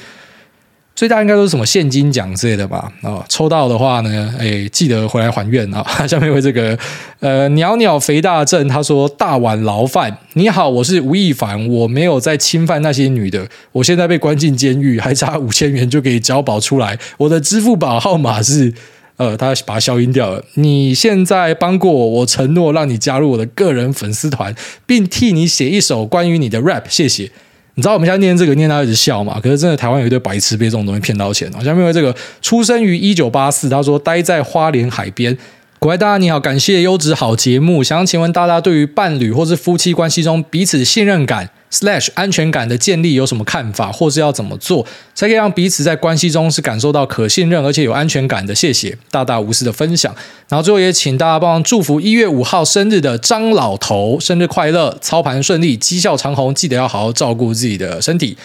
[0.96, 2.90] 最大应该都是什么现金奖之类的吧？
[3.02, 5.86] 哦，抽到的话呢，哎，记得回来还愿啊！
[6.08, 6.78] 下面为这个
[7.20, 18.74] 呃鸟鸟肥大正他说大碗牢饭，你好，我是吴亦凡，我没有在侵犯那些女的，我现在被关进监狱，还差 五千元就可以交保出来，我的支付宝号码是
[19.18, 20.44] 呃，他把它消音掉了。
[20.56, 27.32] 你现在帮过我，我承诺让你加入我的个人粉丝团，并替你写一首关于你的 rap，谢谢。
[27.76, 29.38] 你知道我们现在念这个念到一直笑嘛？
[29.42, 31.52] 可是真的台湾有一堆白痴被这种东西骗到钱。
[31.54, 35.38] 下面因为这个出生于一九八四，他说待在花莲海边。
[35.80, 48.56] 各位大家你好，感谢优质好节目，想请问大家对于伴侣或是夫妻关系中彼此信任感 slash 安全感的建立有什么看法，或是要怎么做才可以让彼此在关系中是感受到可信任而且有安全感的？
[48.56, 50.14] 谢谢大大无私的分享。
[50.48, 58.38] 然后最后也请大家帮忙祝福一月五号生日的张老头生日快乐，操盘顺利，绩效长虹，记得要好好照顾自己的身体。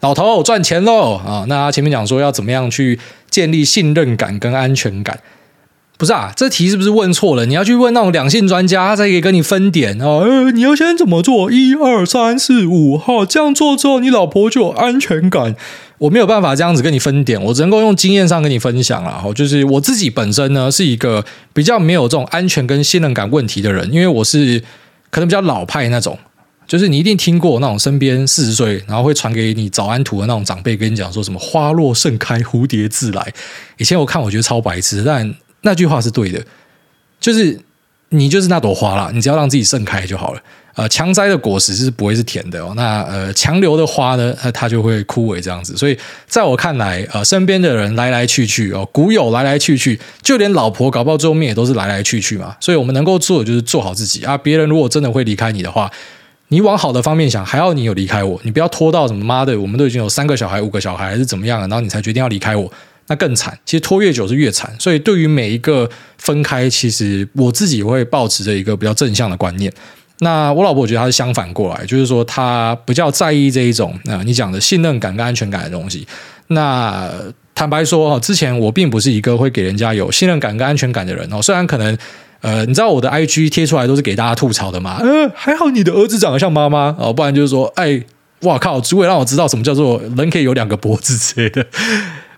[0.00, 1.44] 老头赚钱喽啊！
[1.46, 2.98] 那前面讲说要怎么样去
[3.28, 5.20] 建立信任感跟安全感。
[6.00, 7.44] 不是啊，这题是不是问错了？
[7.44, 10.50] 你要去问那种两性专家，他才可以跟你分点哦。
[10.54, 11.52] 你要先怎么做？
[11.52, 15.54] 一二三四五，好，这样做之后，你老婆就有安全感。
[15.98, 19.22] 我没有办法这样子跟你分点，我只能够用经验上跟你分享啦。
[19.34, 21.22] 就是我自己本身呢，是一个
[21.52, 24.58] 比较没有这种安全跟信任感问题的人，因为我是
[25.10, 26.18] 可能比较老派那种。
[26.66, 33.34] 就是你一定听过那种身边四十岁，然后会传给你早安图的那种长辈跟你讲说什么“花落盛开，蝴蝶自来”。
[33.76, 35.34] 以前我看我觉得超白痴，但。
[35.62, 36.42] 那句话是对的，
[37.20, 37.60] 就是
[38.10, 40.42] 你就是那朵花啦，你只要让自己盛开就好了。
[40.76, 42.72] 呃，强摘的果实是不会是甜的哦。
[42.76, 45.76] 那呃，强留的花呢，它就会枯萎这样子。
[45.76, 52.56] 所以在我看来，呃，身边的人来来去去哦，股友来来去去，就连老婆搞不好最后面也都是来来去去嘛。
[52.60, 54.38] 所以我们能够做的就是做好自己啊。
[54.38, 55.90] 别人如果真的会离开你的话，
[56.48, 62.72] 你往好的方面想，还要你有离开我，你不要拖到什么妈的，我们都已经有三个小孩、五个小孩还是怎么样了，然后你才决定要离开我。
[63.10, 64.72] 那更惨，其实拖越久是越惨。
[64.78, 69.70] 所以对于每一个分开，其实我自己会抱持着一个比较正向的观念。
[70.20, 76.06] 那我老婆我觉得她是相反过来，就是说她比较在意这一种啊，你讲的信任感跟安全感的东西。
[76.48, 77.10] 那
[77.54, 81.42] 坦白说，之前我并不是一个会给人家有信任感跟安全感的人哦。
[81.42, 81.98] 虽然可能
[82.42, 88.02] 呃，你知道我的 IG 贴出来都是给大家吐槽的嘛，呃，还好你的儿子长得像妈妈哦，不然就是说，哎，
[88.42, 91.66] 哇靠，主委让我知道什么叫做人可以有两个脖子之类的。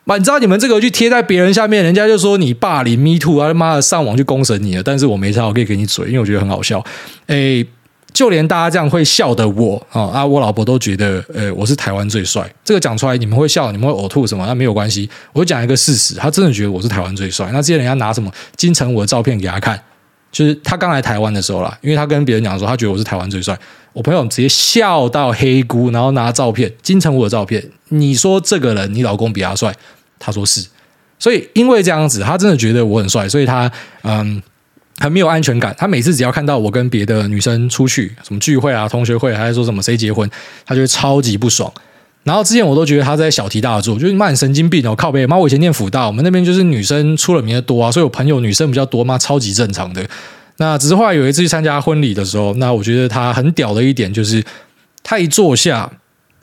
[0.05, 4.83] 妈，你知道你们这个去贴在别人下面，人家就说你霸凌 me too 啊，他妈的上网去攻审你了。
[4.83, 6.85] 但是我没差，我可以给你嘴，因为我觉得很好笑。
[7.29, 7.65] 诶，
[8.13, 12.53] 就连大家这样会笑的我啊啊，我老婆都觉得，呃，我是台湾最帅。
[12.65, 14.45] 这个讲出来你们会笑，你们会呕吐什么？
[14.47, 17.49] 那没有关系，我讲一个事实，他真的觉得我是台湾最帅。
[17.53, 19.81] 那之前人家拿什么金城武的照片给他看，
[20.33, 23.57] 就是他刚来台湾的时候啦，因为他跟别人讲说，他觉得我是台湾最帅。
[23.93, 29.71] 我朋友直接笑到黑姑，然后拿照片金城武的照片，你说这个人你老公比他帅？
[30.19, 30.67] 他说是，
[31.19, 33.71] 所以因为这样子，他真的觉得我很帅，所以他
[34.03, 34.43] 嗯
[34.99, 35.75] 很没有安全感。
[35.77, 40.27] 他每次只要看到我跟别的女生出去，什么聚会啊、同学会，还是说什么谁结婚，
[40.65, 41.71] 他就会超级不爽。
[42.25, 45.27] 然后之前我都觉得他在小题大做，就是骂你神经病哦，靠北。
[45.27, 50.07] 妈，我以前念辅大，我们那边就是女生出了名的多啊，所以我朋友女生比较多，嘛超级正常的。
[50.59, 54.45] 那只是后来有一次去参加婚礼的时候，那我觉得他很屌的一点就是，
[55.03, 55.91] 他一坐下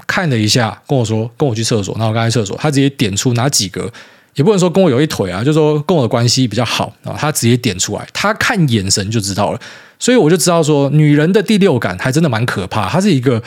[0.05, 3.89] 看了一下，跟我说跟我去厕所，然后我刚才厕所，他直接点出哪几个，
[4.35, 9.59] 也不能说跟我有一腿啊，就是说跟我的关系比较好啊，他直接点出来，他看眼神就知道了，
[9.97, 13.41] 所以我就知道说，女人的第六感还真的蛮可怕，她是一个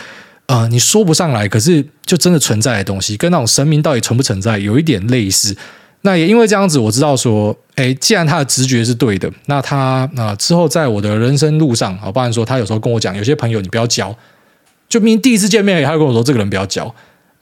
[0.46, 5.56] 呃你说不上来，可是就真的存在的东西，跟那种神明到底存不存在有一点类似。
[6.02, 14.12] 那也因为这样子，我知道说，哎，既然他的直觉是对的，那他啊、之后在我的人生路上，好，不然说他有时候跟我讲，有些朋友你不要交，
[14.88, 16.92] 就明明第一次见面，他就跟我说这个人不要交，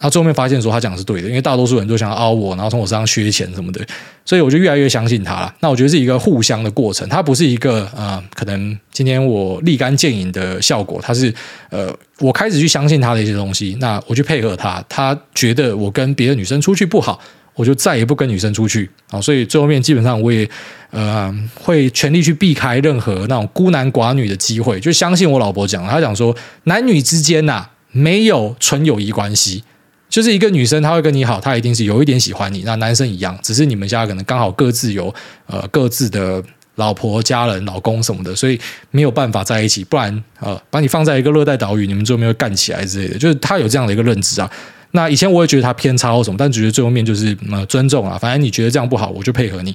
[0.01, 3.87] 然后最后面发现说他讲的是对的，因为大多数人都想要凹我，然后从我身上削钱什么的，
[4.25, 5.55] 所以我就越来越相信他了。
[5.61, 11.33] 那我觉得是一个互相的过程，他不是一个呃，可能今天我立竿见影的效果，他是
[11.69, 17.21] 呃，我开始去相信他的一些东西，那我去配合他，他觉得我跟别的女生出去不好。
[17.57, 20.49] 我就再也不跟女生出去啊，所以最后面基本上我也
[20.91, 26.35] 呃会全力去避开任何那种孤男寡女的机会，就相信我老婆讲，她讲说
[26.65, 29.63] 男女之间呐、啊、没有纯友谊关系，
[30.11, 35.15] 就是一个女生她会跟你好，她一定是有一点喜欢你，那男生一样，只是你们家可能刚好各自有
[35.47, 36.43] 呃各自的
[36.75, 44.51] 老婆、家人、老公什么的，所以没有办法在一起，不然呃把你放在一个热带岛屿，你们最后面会干起来之类的，就是她有这样的一个认知啊。
[44.93, 49.73] 那以前我也觉得他偏差或什么，但觉得最后面就是呃尊重啊，反正你觉得这样不好，我就配合你，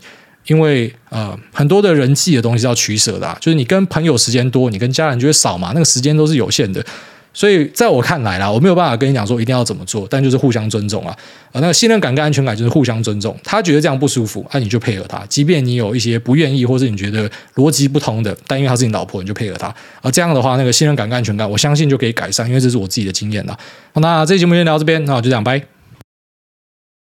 [0.47, 6.85] 因为呃很多的人际的东西是要取舍的啊，就是你跟朋友时间多，你跟家人就会少嘛，那个时间都是有限的，
[7.35, 11.15] 所以在我看来啦，我没有办法跟你讲说一定要怎么做，但就是互相尊重啊。
[11.51, 13.37] 啊，那个信任感跟安全感就是互相尊重。
[13.43, 15.23] 他觉得这样不舒服，那、你就配合他。
[15.27, 19.67] 即便你有一些不愿意，或是你觉得逻辑不通的，但因为他是你老婆，你就配合他。
[20.01, 22.47] 啊，这样的话，那个信任感跟安全感，我相信就可以改善。
[22.47, 23.57] 因为这是我自己的经验了。
[23.95, 25.74] 那这期节目先聊到这边，那我就这样拜。